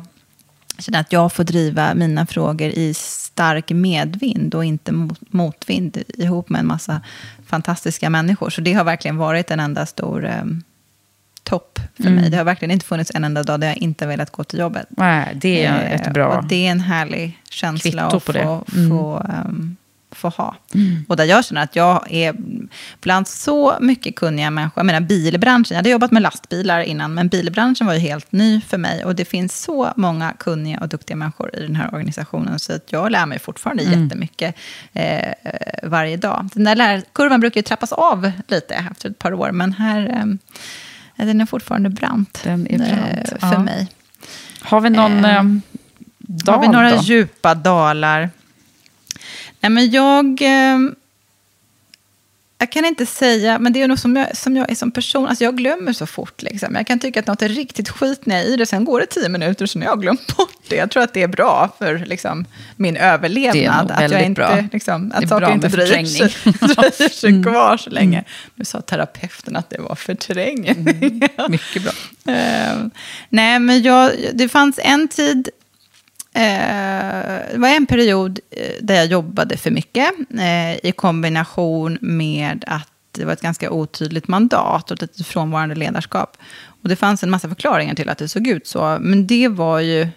[0.80, 6.58] känner att jag får driva mina frågor i stark medvind och inte motvind ihop med
[6.58, 7.00] en massa
[7.46, 8.50] fantastiska människor.
[8.50, 10.44] Så det har verkligen varit en enda stor eh,
[11.42, 12.14] topp för mm.
[12.14, 12.30] mig.
[12.30, 14.86] Det har verkligen inte funnits en enda dag där jag inte velat gå till jobbet.
[14.90, 18.90] Nej, det är eh, ett bra och Det är en härlig känsla att få, mm.
[18.90, 19.76] få um,
[20.20, 20.56] få ha.
[20.74, 21.04] Mm.
[21.08, 22.34] Och där jag känner att jag är
[23.00, 24.72] bland så mycket kunniga människor.
[24.76, 28.60] Jag menar bilbranschen, jag hade jobbat med lastbilar innan, men bilbranschen var ju helt ny
[28.60, 29.04] för mig.
[29.04, 32.92] Och det finns så många kunniga och duktiga människor i den här organisationen, så att
[32.92, 34.02] jag lär mig fortfarande mm.
[34.02, 34.54] jättemycket
[34.92, 35.32] eh,
[35.82, 36.48] varje dag.
[36.54, 40.08] Den där lärkurvan brukar ju trappas av lite efter ett par år, men här
[41.16, 43.32] eh, den är fortfarande brant, den är brant.
[43.32, 43.58] Eh, för ja.
[43.58, 43.88] mig.
[44.60, 45.42] Har vi någon eh,
[46.18, 47.02] dal Har vi några då?
[47.02, 48.30] djupa dalar?
[49.60, 50.42] Nej, men jag...
[50.42, 50.78] Eh,
[52.60, 55.26] jag kan inte säga, men det är nog som jag, som jag är som person.
[55.26, 56.42] Alltså jag glömmer så fort.
[56.42, 56.74] Liksom.
[56.74, 58.66] Jag kan tycka att något är riktigt skit när jag är i det.
[58.66, 60.76] Sen går det tio minuter så när jag har glömt bort det.
[60.76, 62.44] Jag tror att det är bra för liksom,
[62.76, 63.90] min överlevnad.
[63.90, 64.64] att jag inte, bra.
[64.72, 67.44] Liksom, att saker inte dröjer sig, dröjer sig mm.
[67.44, 68.18] kvar så länge.
[68.18, 68.30] Mm.
[68.54, 70.88] Nu sa terapeuten att det var förträngning.
[70.88, 71.20] Mm.
[71.48, 71.92] Mycket bra.
[72.34, 72.86] uh,
[73.28, 75.48] nej, men jag, det fanns en tid
[76.34, 82.64] Eh, det var en period eh, där jag jobbade för mycket eh, i kombination med
[82.66, 86.36] att det var ett ganska otydligt mandat och ett frånvarande ledarskap.
[86.82, 89.80] Och det fanns en massa förklaringar till att det såg ut så, men det var
[89.80, 90.08] ju...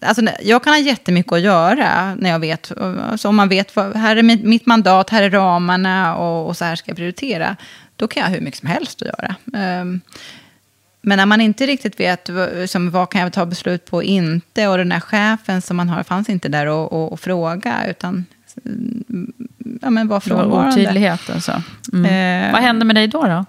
[0.00, 3.96] Alltså, jag kan ha jättemycket att göra när jag vet, alltså om man vet, vad,
[3.96, 7.56] här är mitt mandat, här är ramarna och, och, så här ska jag prioritera.
[7.96, 9.34] Då kan jag ha hur mycket som helst att göra.
[9.54, 10.00] Ehm,
[11.00, 12.30] men när man inte riktigt vet
[12.66, 15.88] som, vad kan jag ta beslut på och inte, och den där chefen som man
[15.88, 18.24] har fanns inte där och, och, och fråga, utan
[19.82, 20.72] ja, men var frånvarande.
[20.72, 21.62] Otydlighet alltså.
[21.92, 22.46] Mm.
[22.46, 23.22] Eh, vad hände med dig då?
[23.22, 23.44] då?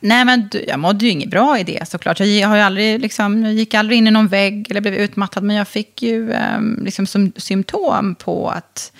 [0.00, 2.20] Nej, men jag mådde ju inget bra i det såklart.
[2.20, 5.56] Jag, har aldrig, liksom, jag gick aldrig in i någon vägg eller blev utmattad, men
[5.56, 8.92] jag fick ju eh, liksom, som symptom på att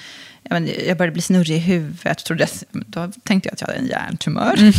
[0.51, 2.25] jag, men, jag började bli snurrig i huvudet.
[2.25, 4.55] Trodde, då tänkte jag att jag hade en hjärntumör.
[4.59, 4.73] Mm.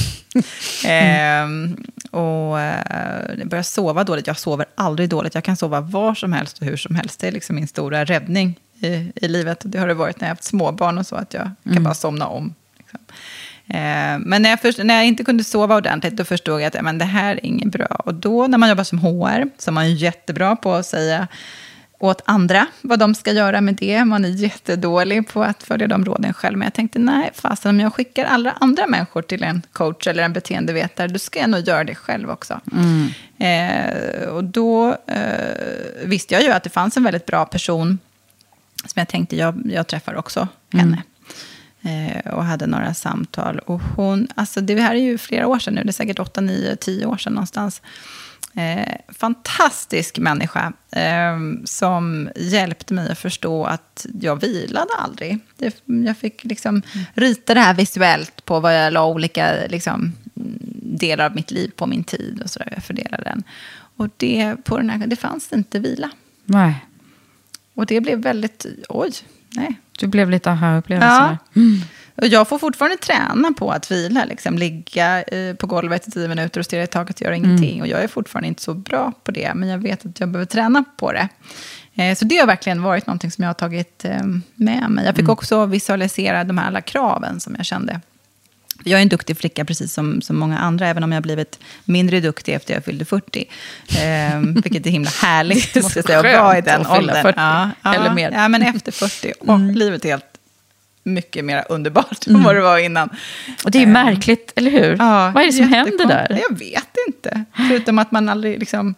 [0.86, 4.28] ehm, och eh, jag började sova dåligt.
[4.28, 5.36] Jag sover aldrig dåligt.
[5.36, 7.19] Jag kan sova var som helst och hur som helst.
[7.19, 9.61] Det är liksom min stora räddning i, i livet.
[9.63, 11.84] Det har det varit när jag har haft småbarn och så, att jag kan mm.
[11.84, 12.53] bara somna om.
[12.78, 12.99] Liksom.
[13.67, 16.84] Ehm, men när jag, först, när jag inte kunde sova ordentligt, då förstod jag att
[16.84, 17.86] men, det här är inget bra.
[18.05, 21.28] Och då, när man jobbar som HR, så är man jättebra på att säga
[22.02, 24.06] åt andra vad de ska göra med det.
[24.06, 26.58] Man är jättedålig på att följa de råden själv.
[26.58, 30.24] Men jag tänkte, nej, fasen om jag skickar alla andra människor till en coach eller
[30.24, 32.60] en beteendevetare, då ska jag nog göra det själv också.
[32.72, 33.08] Mm.
[33.38, 37.99] Eh, och då eh, visste jag ju att det fanns en väldigt bra person
[38.86, 41.04] som jag tänkte, jag, jag träffar också henne.
[41.82, 42.18] Mm.
[42.26, 43.60] Eh, och hade några samtal.
[43.60, 46.41] Och hon, alltså det här är ju flera år sedan nu, det är säkert 8,
[46.41, 47.82] 9, 10 år sedan någonstans.
[48.54, 55.39] Eh, fantastisk människa eh, som hjälpte mig att förstå att jag vilade aldrig.
[55.86, 56.82] Jag fick liksom
[57.14, 60.14] rita det här visuellt på vad jag la olika liksom,
[60.84, 62.70] delar av mitt liv på min tid och så där.
[62.74, 63.43] Jag fördelade den.
[63.97, 66.10] Och det, på den här, det fanns inte vila.
[66.45, 66.86] Nej.
[67.74, 69.12] Och det blev väldigt, oj,
[69.49, 69.76] nej.
[69.99, 71.08] Du blev lite aha-upplevelse.
[71.08, 71.38] Ja.
[71.56, 71.80] Mm.
[72.22, 76.28] Och jag får fortfarande träna på att vila, liksom, ligga eh, på golvet i tio
[76.28, 77.49] minuter och stirra i taket och göra mm.
[77.49, 77.82] ingenting.
[77.82, 80.45] Och jag är fortfarande inte så bra på det, men jag vet att jag behöver
[80.45, 81.28] träna på det.
[81.95, 84.24] Eh, så det har verkligen varit något som jag har tagit eh,
[84.55, 85.05] med mig.
[85.05, 85.34] Jag fick mm.
[85.34, 88.01] också visualisera de här alla kraven som jag kände.
[88.84, 91.59] Jag är en duktig flicka, precis som, som många andra, även om jag har blivit
[91.86, 93.45] mindre duktig efter jag fyllde 40.
[93.89, 97.22] Eh, vilket är himla härligt, måste jag säga, att vara i den åldern.
[97.22, 98.32] 40, ja, ja, eller mer.
[98.32, 99.34] Ja, men efter 40.
[99.39, 99.76] Och mm.
[99.76, 100.30] livet är helt
[101.04, 102.39] mycket mer underbart mm.
[102.39, 103.10] än vad det var innan.
[103.66, 104.95] Och det är ju um, märkligt, eller hur?
[104.99, 106.41] Ja, vad är det som händer där?
[106.49, 107.43] Jag vet inte.
[107.68, 108.95] Förutom att man aldrig liksom...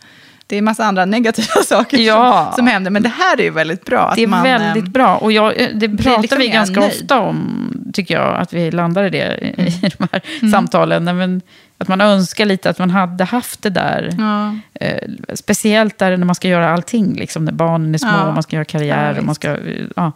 [0.48, 2.46] Det är en massa andra negativa saker ja.
[2.46, 2.92] som, som händer.
[2.92, 4.14] Men det här är ju väldigt bra.
[4.16, 5.18] Det är man, väldigt bra.
[5.18, 6.92] Och jag, eh, det pratar liksom vi ganska nöjd.
[6.92, 8.38] ofta om, tycker jag.
[8.38, 9.92] Att vi landar i det i mm.
[9.98, 10.52] de här mm.
[10.52, 11.04] samtalen.
[11.04, 11.42] Men,
[11.78, 14.10] att man önskar lite att man hade haft det där.
[14.18, 14.56] Ja.
[14.86, 17.14] Eh, speciellt där när man ska göra allting.
[17.14, 18.28] Liksom, när barnen är små, ja.
[18.28, 19.18] och man ska göra karriär.
[19.18, 19.58] och man ska,
[19.96, 20.12] ja.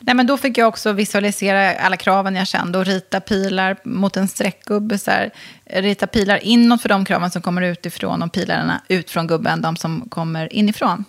[0.00, 4.16] Nej, men då fick jag också visualisera alla kraven jag kände och rita pilar mot
[4.16, 4.98] en streckgubbe.
[4.98, 5.30] Så här.
[5.64, 9.76] Rita pilar inåt för de kraven som kommer utifrån och pilarna ut från gubben, de
[9.76, 11.04] som kommer inifrån.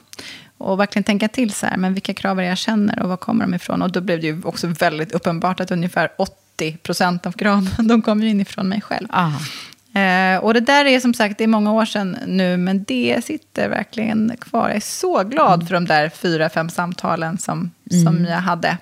[0.58, 3.18] Och verkligen tänka till så här, men vilka krav är det jag känner och var
[3.18, 3.82] kommer de ifrån?
[3.82, 8.02] Och då blev det ju också väldigt uppenbart att ungefär 80 procent av kraven, de
[8.02, 9.08] kommer inifrån mig själv.
[9.12, 9.40] Aha.
[10.00, 13.26] Eh, och det där är som sagt, det är många år sedan nu, men det
[13.26, 14.68] sitter verkligen kvar.
[14.68, 15.68] Jag är så glad mm.
[15.68, 18.06] för de där fyra, fem samtalen som, mm.
[18.06, 18.78] som jag hade.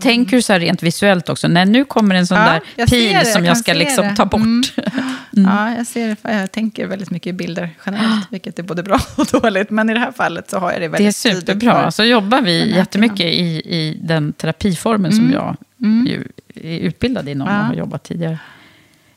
[0.00, 1.48] Tänker du så här rent visuellt också?
[1.48, 4.24] Nej, nu kommer en sån ja, där pil det, som jag, jag ska liksom ta
[4.24, 4.40] bort.
[4.40, 4.62] Mm.
[5.36, 5.50] Mm.
[5.50, 6.32] Ja, jag ser det.
[6.32, 9.70] Jag tänker väldigt mycket i bilder generellt, vilket är både bra och dåligt.
[9.70, 11.90] Men i det här fallet så har jag det väldigt Det är superbra.
[11.90, 15.34] Så jobbar vi jättemycket i, i den terapiformen som mm.
[15.34, 16.06] jag mm.
[16.06, 17.60] ju är utbildad inom ja.
[17.60, 18.38] och har jobbat tidigare.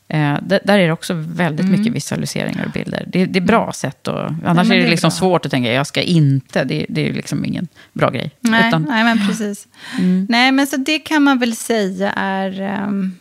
[0.10, 1.80] Eh, där är det också väldigt mm.
[1.80, 3.04] mycket visualiseringar och bilder.
[3.08, 3.74] Det, det är bra mm.
[3.74, 4.08] sätt.
[4.08, 6.64] Och, annars nej, är det, är liksom svårt att tänka, jag ska inte.
[6.64, 8.32] Det, det är liksom ingen bra grej.
[8.40, 9.68] Nej, Utan, nej men precis.
[9.98, 10.28] Mm.
[10.30, 13.18] Nej, men så det kan man väl säga är um,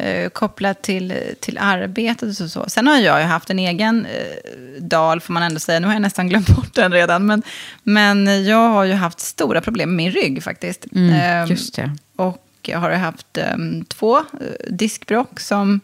[0.00, 2.64] uh, kopplat till, till arbetet och så.
[2.68, 5.80] Sen har jag ju haft en egen uh, dal, får man ändå säga.
[5.80, 7.26] Nu har jag nästan glömt bort den redan.
[7.26, 7.42] Men,
[7.82, 10.86] men jag har ju haft stora problem med min rygg faktiskt.
[10.92, 11.96] Mm, um, just det.
[12.68, 14.24] Och jag har haft um, två uh,
[14.70, 15.80] diskbråck som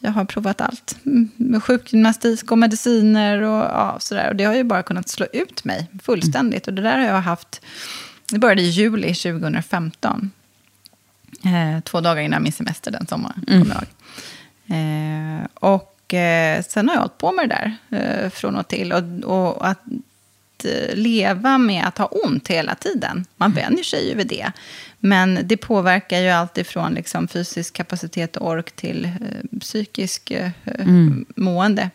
[0.00, 0.96] jag har provat allt.
[1.06, 4.28] Mm, med sjukgymnastik och mediciner och ja, sådär.
[4.28, 6.66] Och det har ju bara kunnat slå ut mig fullständigt.
[6.68, 7.60] Och det där har jag haft,
[8.32, 10.30] det började i juli 2015.
[11.44, 13.62] Eh, två dagar innan min semester den sommaren, Mm.
[13.62, 13.86] kommer jag.
[14.70, 17.76] Eh, och eh, sen har jag hållit på med det där
[18.24, 18.92] eh, från och till.
[18.92, 19.82] Och, och att
[20.64, 23.24] eh, leva med att ha ont hela tiden.
[23.36, 24.52] Man vänjer sig ju vid det.
[25.00, 30.50] Men det påverkar ju allt ifrån liksom fysisk kapacitet och ork till eh, psykisk eh,
[30.80, 31.24] Mm.
[31.36, 31.90] mående.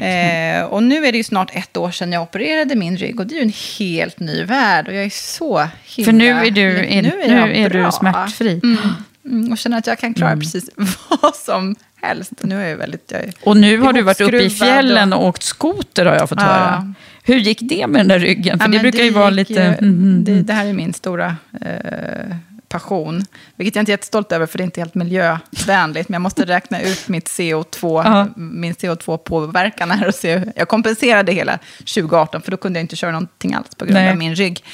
[0.00, 3.20] Eh, och nu är det ju snart ett år sedan jag opererade min rygg.
[3.20, 4.88] Och det är ju en helt ny värld.
[4.88, 6.04] Och jag är så himla...
[6.04, 7.22] För nu är du, är, nu
[7.54, 8.60] är du smärtfri.
[8.62, 8.78] Mm.
[9.24, 10.40] Mm, och känner att jag kan klara Mm.
[10.40, 10.70] precis
[11.22, 12.32] vad som helst.
[12.40, 13.10] Nu är jag väldigt...
[13.12, 16.14] Jag är Och nu har du varit uppe i fjällen och- och åkt skoter har
[16.14, 16.92] jag fått Ja.
[17.26, 18.58] Hur gick det med den där ryggen?
[18.58, 19.60] För Ja, det brukar ju vara gick lite...
[19.62, 20.46] ju- Mm, mm, det, mm.
[20.46, 22.36] det här är min stora eh,
[22.68, 23.24] passion.
[23.56, 26.08] Vilket jag inte är jättestolt över, för det är inte helt miljövänligt.
[26.08, 28.26] Men jag måste räkna ut mitt CO2, Ja.
[28.36, 30.06] min CO2-påverkan här.
[30.08, 30.42] Och se.
[30.56, 34.10] Jag kompenserade hela 2018, för då kunde jag inte köra någonting alls på grund Nej.
[34.10, 34.64] av min rygg.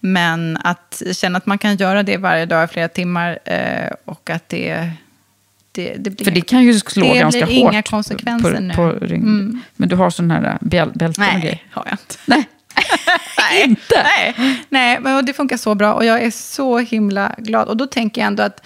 [0.00, 4.30] Men att känna att man kan göra det varje dag i flera timmar eh, och
[4.30, 4.90] att det...
[5.76, 8.60] det, det blir För det kan ju slå det ganska blir hårt inga konsekvenser på,
[8.60, 8.74] nu.
[8.74, 8.82] på.
[8.82, 9.60] Mm.
[9.76, 11.62] Men du har sån här bäl, bälten och Nej, grejer?
[11.70, 12.14] har jag inte.
[12.26, 12.48] Nej.
[13.38, 14.02] Nej, Inte?
[14.04, 14.34] Nej,
[14.68, 17.68] nej men det funkar så bra och jag är så himla glad.
[17.68, 18.60] Och då tänker jag ändå att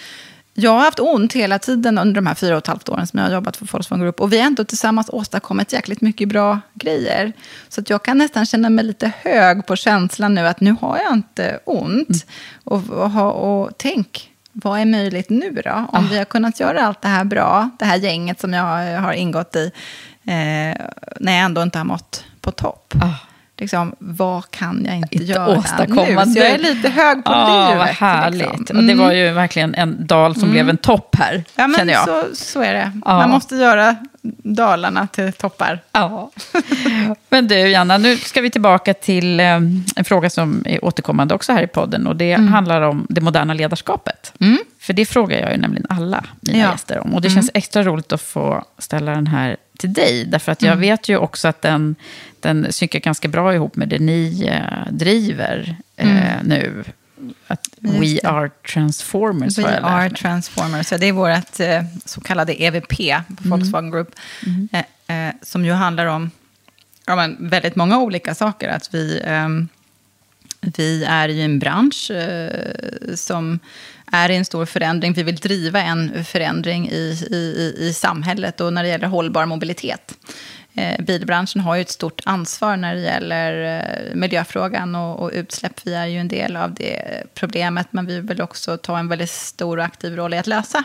[0.54, 3.18] jag har haft ont hela tiden under de här fyra och ett halvt åren som
[3.18, 4.20] jag har jobbat för Volkswagen Group.
[4.20, 7.32] Och vi har ändå tillsammans åstadkommit jäkligt mycket bra grejer.
[7.68, 10.98] Så att jag kan nästan känna mig lite hög på känslan nu att nu har
[10.98, 12.26] jag inte ont.
[12.64, 15.86] Och, och, ha- och tänk, vad är möjligt nu då?
[15.88, 19.12] Om vi har kunnat göra allt det här bra, det här gänget som jag har
[19.12, 19.72] ingått i,
[20.24, 20.76] eh,
[21.20, 22.94] när jag ändå inte har mått på topp.
[23.03, 23.30] Ah.
[23.61, 26.32] Liksom, vad kan jag inte, Inte göra åstadkomma nu?
[26.32, 27.78] Så jag är lite hög på Ja, livet.
[27.78, 28.58] vad härligt.
[28.58, 28.76] liksom.
[28.76, 29.16] Och det var Mm.
[29.16, 32.04] ju verkligen en dal som blev en topp här, Ja, men känner jag.
[32.04, 32.92] Så, så är det.
[33.04, 33.18] Ja.
[33.18, 33.96] Man måste göra
[34.42, 35.80] dalarna till toppar.
[35.92, 36.30] Ja.
[37.28, 39.46] Men du, Janna, nu ska vi tillbaka till eh,
[39.96, 42.06] en fråga som är återkommande också här i podden.
[42.06, 44.32] Och det handlar om det moderna ledarskapet.
[44.80, 46.70] För det frågar jag ju nämligen alla mina Ja.
[46.72, 47.14] gäster om.
[47.14, 50.24] Och det känns extra roligt att få ställa den här till dig.
[50.24, 51.94] Därför att jag vet ju också att den,
[52.43, 56.84] den synkar ganska bra ihop med det ni eh, driver eh, nu.
[57.47, 58.28] Att Just We det.
[58.28, 60.86] are transformers We are transformers.
[60.86, 63.26] Så det är vårt eh, så kallade EVP på Mm.
[63.51, 64.11] Volkswagen Group.
[64.72, 66.30] Eh, eh, som ju handlar om
[67.07, 68.68] ja, men väldigt många olika saker.
[68.68, 69.68] Att vi, ehm,
[70.61, 72.11] vi är i en bransch
[73.14, 73.59] som
[74.12, 75.12] är i en stor förändring.
[75.12, 79.47] Vi vill driva en förändring i, i, i- i samhället och när det gäller hållbar
[79.47, 80.14] mobilitet.
[80.75, 85.81] Eh, bilbranschen har ju ett stort ansvar när det gäller eh, miljöfrågan och, och utsläpp.
[85.85, 89.31] Vi är ju en del av det problemet, men vi vill också ta en väldigt
[89.31, 90.85] stor och aktiv roll i att lösa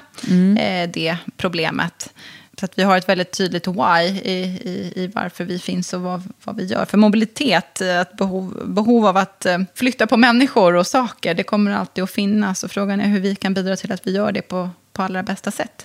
[0.60, 2.14] eh, det problemet.
[2.60, 6.02] Så att vi har ett väldigt tydligt why i, i, i varför vi finns och
[6.02, 6.86] vad, vad vi gör.
[6.86, 12.04] För mobilitet, ett behov, behov av att flytta på människor och saker, det kommer alltid
[12.04, 12.64] att finnas.
[12.64, 15.24] Och frågan är hur vi kan bidra till att vi gör det på, på allra
[15.24, 15.84] bästa sätt.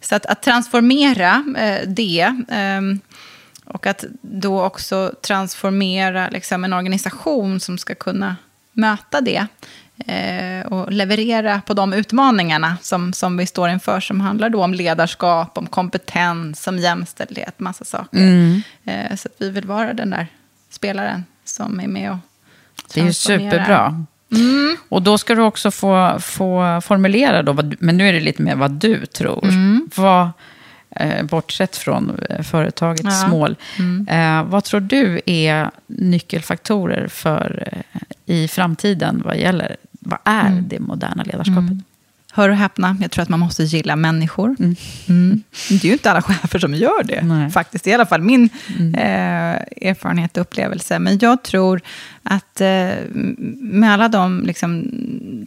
[0.00, 3.00] Så att, att transformera eh, det, ehm,
[3.64, 8.36] och att då också transformera liksom, en organisation som ska kunna
[8.72, 9.46] möta det
[10.06, 14.74] eh, och leverera på de utmaningarna som, som vi står inför, som handlar då om
[14.74, 18.18] ledarskap, om kompetens, om jämställdhet, massa saker.
[18.18, 18.62] Mm.
[18.84, 20.26] Eh, så att vi vill vara den där
[20.70, 22.18] spelaren som är med och
[22.94, 24.04] Det är superbra.
[24.32, 24.76] Mm.
[24.88, 28.42] Och då ska du också få, få formulera, då, vad, men nu är det lite
[28.42, 29.44] mer vad du tror.
[29.44, 29.88] Mm.
[29.96, 30.28] Vad,
[30.90, 33.18] eh, bortsett från eh, företagets Ja.
[33.26, 33.30] Mm.
[33.30, 33.56] mål,
[34.08, 38.00] eh, vad tror du är nyckelfaktorer för eh,
[38.34, 40.64] i framtiden vad gäller, vad är Mm.
[40.68, 41.78] det moderna ledarskapet?
[42.38, 44.56] Hör och häpna, jag tror att man måste gilla människor.
[44.58, 45.42] Mm.
[45.68, 47.50] Det är ju inte alla chefer som gör det, Nej.
[47.50, 47.86] faktiskt.
[47.86, 48.48] I alla fall min
[48.94, 50.98] eh, erfarenhet och upplevelse.
[50.98, 51.80] Men jag tror
[52.22, 52.90] att eh,
[53.60, 54.90] med alla de liksom,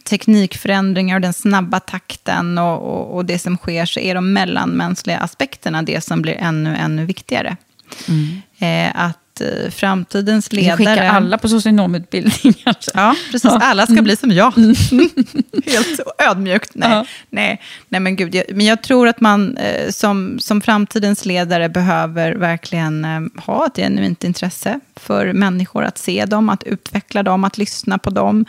[0.04, 5.18] teknikförändringar och den snabba takten och, och, och det som sker, så är de mellanmänskliga
[5.18, 7.56] aspekterna det som blir ännu, ännu viktigare.
[8.58, 10.76] Eh, att eh, framtidens Vi ledare...
[10.76, 12.76] skickar alla på socionomutbildningar.
[12.94, 13.50] Ja, precis.
[13.50, 14.50] Alla ska bli som jag.
[15.66, 16.70] Helt ödmjukt.
[16.74, 17.06] Nej, Ja.
[17.30, 18.34] nej, nej men gud.
[18.34, 23.66] Jag, men jag tror att man eh, som, som framtidens ledare behöver verkligen eh, ha
[23.66, 25.84] ett genuint intresse för människor.
[25.84, 28.44] Att se dem, att utveckla dem, att lyssna på dem.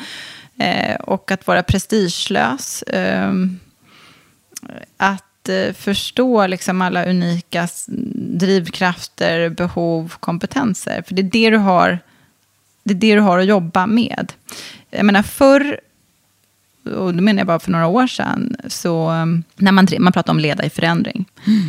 [1.00, 2.82] Och att vara prestigelös.
[2.84, 3.32] Eh,
[4.98, 5.24] att
[5.78, 7.68] förstå liksom alla unika
[8.16, 11.04] drivkrafter, behov, kompetenser.
[11.08, 12.00] För det är det du har,
[12.84, 14.34] det är det du har att jobba med.
[14.90, 15.80] Jag menar förr,
[16.84, 20.34] och då menar jag bara för några år sedan, så um, när man, man pratar
[20.34, 21.26] om leda i förändring,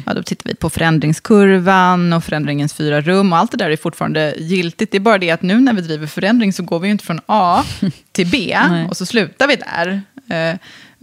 [0.07, 3.77] ja, då tittar vi på förändringskurvan och förändringens fyra rum och allt det där är
[3.77, 4.93] fortfarande giltigt.
[4.93, 7.05] Det är bara det att nu när vi driver förändring så går vi ju inte
[7.05, 7.64] från A
[8.12, 8.57] till B
[8.91, 10.03] och så slutar vi där.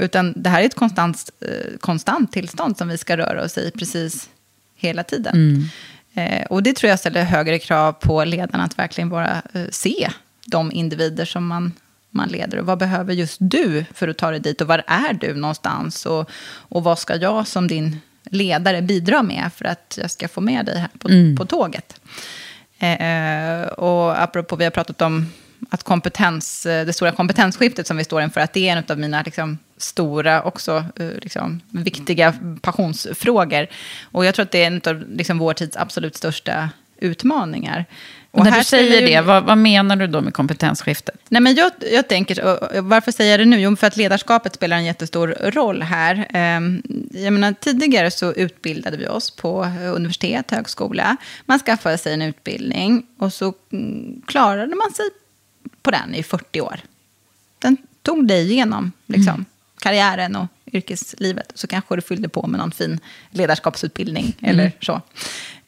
[0.02, 3.58] Eh, Utan det här är ett konstant, eh, konstant tillstånd som vi ska röra oss
[3.58, 4.30] i precis
[4.76, 5.34] hela tiden.
[5.36, 5.66] Mm.
[6.14, 10.10] Eh, och det tror jag ställer högre krav på ledarna att verkligen bara eh, se
[10.46, 11.74] de individer som man,
[12.10, 12.58] man leder.
[12.60, 14.62] Och vad behöver just du för att ta dig dit?
[14.62, 16.06] Och var är du någonstans?
[16.06, 16.30] Och,
[16.70, 20.66] och vad ska jag som din ledare bidra med för att jag ska få med
[20.66, 21.36] dig här på, Mm.
[21.36, 22.00] på tåget?
[22.80, 25.28] Eh, och apropå, vi har pratat om
[25.70, 29.00] att kompetens, eh, det stora kompetensskiftet som vi står inför, att det är en av
[29.00, 33.68] mina liksom, stora, också eh, liksom, viktiga passionsfrågor.
[34.04, 37.86] Och jag tror att det är en av liksom, vår tids absolut största utmaningar.
[38.34, 41.16] Och när här du säger ju- det, vad, vad menar du då med kompetensskiftet?
[41.30, 43.60] Nej, men jag, jag tänker, och- och varför säger jag det nu?
[43.62, 46.28] Jo, för att ledarskapet spelar en jättestor roll här.
[46.34, 46.82] Ehm,
[47.12, 51.18] Jag menar, tidigare så utbildade vi oss på eh, universitet, högskola.
[51.46, 55.06] Man skaffade sig en utbildning och så mm, klarade man sig
[55.82, 56.80] på den i 40 år.
[57.60, 59.46] Den tog dig igenom liksom,
[59.80, 61.52] karriären och yrkeslivet.
[61.56, 63.00] Så kanske du fyllde på med någon fin
[63.32, 65.02] ledarskapsutbildning eller så.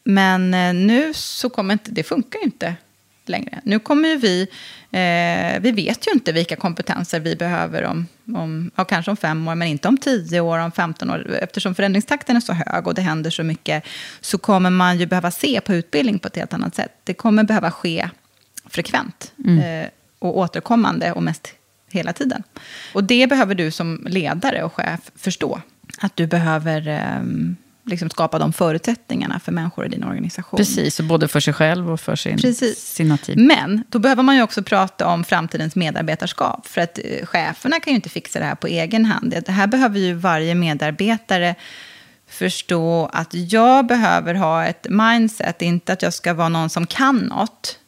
[0.03, 2.75] Men eh, nu så kommer inte, det funkar ju inte
[3.25, 3.61] längre.
[3.63, 4.41] Nu kommer ju vi,
[4.91, 9.47] eh, vi vet ju inte vilka kompetenser vi behöver om, om ja, kanske om fem
[9.47, 11.37] år, men inte om tio år, om 15 år.
[11.41, 13.83] Eftersom förändringstakten är så hög och det händer så mycket,
[14.21, 16.91] så kommer man ju behöva se på utbildning på ett helt annat sätt.
[17.03, 18.09] Det kommer behöva ske
[18.73, 21.47] frekvent eh, och återkommande och mest
[21.89, 22.43] hela tiden.
[22.93, 25.61] Och det behöver du som ledare och chef förstå.
[25.97, 27.55] Att du behöver ehm,
[27.85, 30.57] liksom skapa de förutsättningarna för människor i din organisation.
[30.57, 32.79] Precis, och både för sig själv och för sin, Precis.
[32.79, 33.47] sina team.
[33.47, 36.67] Men då behöver man ju också prata om framtidens medarbetarskap.
[36.67, 39.35] För att eh, cheferna kan ju inte fixa det här på egen hand.
[39.45, 41.55] Det här behöver ju varje medarbetare
[42.27, 45.61] förstå att jag behöver ha ett mindset.
[45.61, 47.79] Inte att jag ska vara någon som kan något,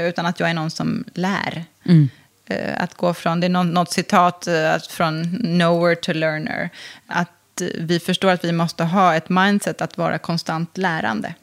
[0.00, 1.64] utan att jag är någon som lär.
[1.84, 2.08] Mm.
[2.46, 5.22] Eh, Att gå från, det är något, något citat eh, från
[5.58, 6.70] nowhere to learner.
[7.06, 11.34] Att eh, vi förstår att vi måste ha ett mindset att vara konstant lärande.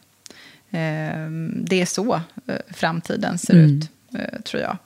[0.71, 2.13] Eh, Det är så
[2.47, 3.65] eh, framtiden ser Mm.
[3.77, 3.89] ut,
[4.19, 4.77] eh, tror jag.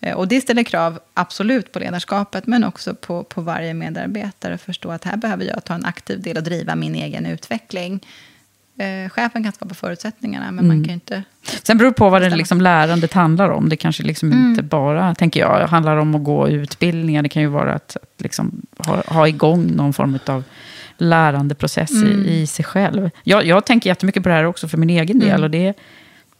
[0.00, 4.54] Eh, Och det ställer krav absolut på ledarskapet, men också på, på varje medarbetare.
[4.54, 8.00] att Förstå att här behöver jag ta en aktiv del och driva min egen utveckling.
[8.82, 10.84] Eh, Chefen kan skapa förutsättningarna, men man Mm.
[10.84, 11.22] kan ju inte...
[11.62, 13.68] Sen beror det på vad det liksom lärandet handlar om.
[13.68, 14.50] Det kanske liksom Mm.
[14.50, 17.22] inte bara, tänker jag, handlar om att gå utbildningar.
[17.22, 20.44] Det kan ju vara att, att liksom ha, ha igång någon form av
[20.98, 22.24] lärandeprocess Mm.
[22.26, 23.10] i, i sig själv.
[23.22, 25.28] Jag, jag tänker jättemycket på det här också för min egen del.
[25.30, 25.42] Mm.
[25.42, 25.74] Och det,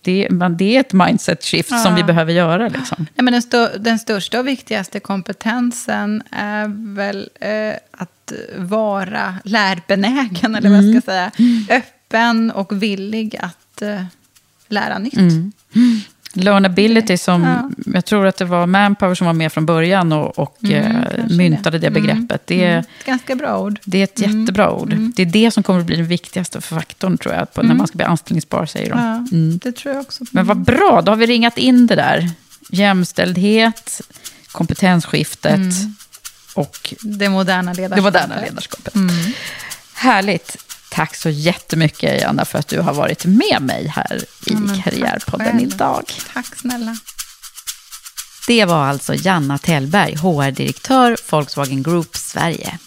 [0.03, 0.29] det,
[0.59, 1.95] det är ett mindset shift som Ja.
[1.97, 2.69] vi behöver göra.
[2.69, 3.07] Liksom.
[3.15, 10.55] Nej, men den, stö- den största och viktigaste kompetensen är väl eh, att vara lärbenägen,
[10.55, 10.93] eller vad Mm.
[10.95, 11.31] jag ska säga.
[12.15, 14.05] Öppen och villig att eh,
[14.69, 15.15] lära nytt.
[15.17, 15.53] Mm.
[16.35, 17.71] Learnability som, Ja.
[17.95, 21.27] jag tror att det var Manpower som var med från början och, och Mm, eh,
[21.37, 21.99] myntade det, det.
[21.99, 22.47] Mm, begreppet.
[22.47, 22.79] Det, Mm.
[22.79, 23.79] Ett ganska bra ord.
[23.85, 24.41] det är ett Mm.
[24.41, 24.93] jättebra ord.
[24.93, 25.13] Mm.
[25.17, 27.79] Det är det som kommer att bli den viktigaste faktorn tror jag, på, när Mm.
[27.79, 28.99] man ska bli anställningsbar, säger de.
[28.99, 29.59] Ja, Mm.
[29.59, 30.25] Det tror jag också.
[30.31, 32.31] Men vad bra, då har vi ringat in det där.
[32.71, 34.01] Jämställdhet,
[34.53, 35.95] kompetensskiftet Mm.
[36.55, 37.97] och Det moderna ledarskapet.
[37.97, 38.95] det moderna ledarskapet.
[38.95, 39.15] Mm.
[39.95, 40.57] Härligt.
[40.95, 44.17] Tack så jättemycket, Janna, för att du har varit med mig här
[44.47, 46.05] i Ja, Karriärpodden idag.
[46.35, 46.97] Tack snälla.
[48.47, 52.79] Det var alltså Janna Tellberg, HR-direktör Volkswagen Group Sverige.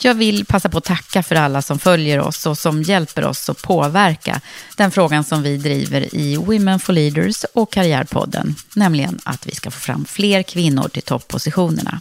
[0.00, 3.48] Jag vill passa på att tacka för alla som följer oss och som hjälper oss
[3.48, 4.40] att påverka
[4.76, 9.70] den frågan som vi driver i Women for Leaders och Karriärpodden, nämligen att vi ska
[9.70, 12.00] få fram fler kvinnor till toppositionerna.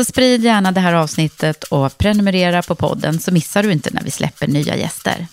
[0.00, 4.02] Så sprid gärna det här avsnittet och prenumerera på podden så missar du inte när
[4.02, 5.26] vi släpper nya gäster.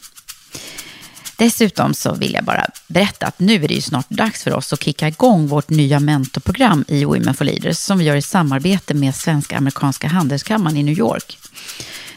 [1.37, 4.73] Dessutom så vill jag bara berätta att nu är det ju snart dags för oss
[4.73, 8.93] att kicka igång vårt nya mentorprogram i Women for Leaders som vi gör i samarbete
[8.93, 11.37] med Svenska Amerikanska Handelskammaren i New York.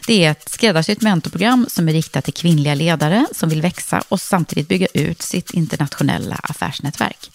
[0.07, 4.21] Det är ett skräddarsytt mentorprogram som är riktat till kvinnliga ledare som vill växa och
[4.21, 7.29] samtidigt bygga ut sitt internationella affärsnätverk.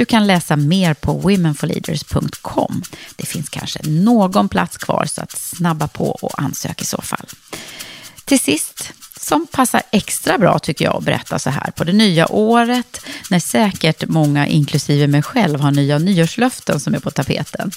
[0.00, 2.82] Du kan läsa mer på womenforleaders.com.
[3.16, 7.26] Det finns kanske någon plats kvar så att snabba på och ansök i så fall.
[8.24, 12.32] Till sist, som passar extra bra tycker jag att berätta så här på det nya
[12.32, 17.70] året, när säkert många, inklusive mig själv, har nya nyårslöften som är på tapeten.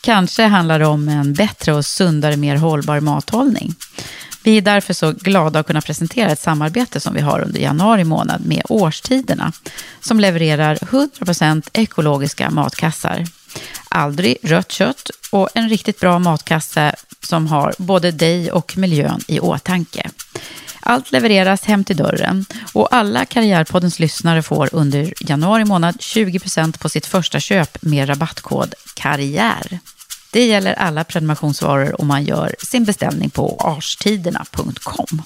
[0.00, 3.74] Kanske handlar det om en bättre och sundare, mer hållbar mathållning.
[4.44, 8.04] Vi är därför så glada att kunna presentera ett samarbete som vi har under januari
[8.04, 9.52] månad med Årstiderna,
[10.00, 13.24] som levererar 100% ekologiska matkassar.
[13.88, 19.40] Aldrig rött kött och en riktigt bra matkasse som har både dig och miljön i
[19.40, 20.10] åtanke.
[20.80, 26.88] Allt levereras hem till dörren och alla Karriärpoddens lyssnare får under januari månad 20% på
[26.88, 29.78] sitt första köp med rabattkod KARRIÄR.
[30.34, 35.22] Det gäller alla prenumerationsvaror och man gör sin beställning på arstiderna.com.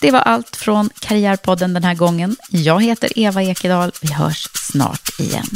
[0.00, 2.36] Det var allt från Karriärpodden den här gången.
[2.48, 3.92] Jag heter Eva Ekedal.
[4.02, 5.46] Vi hörs snart igen.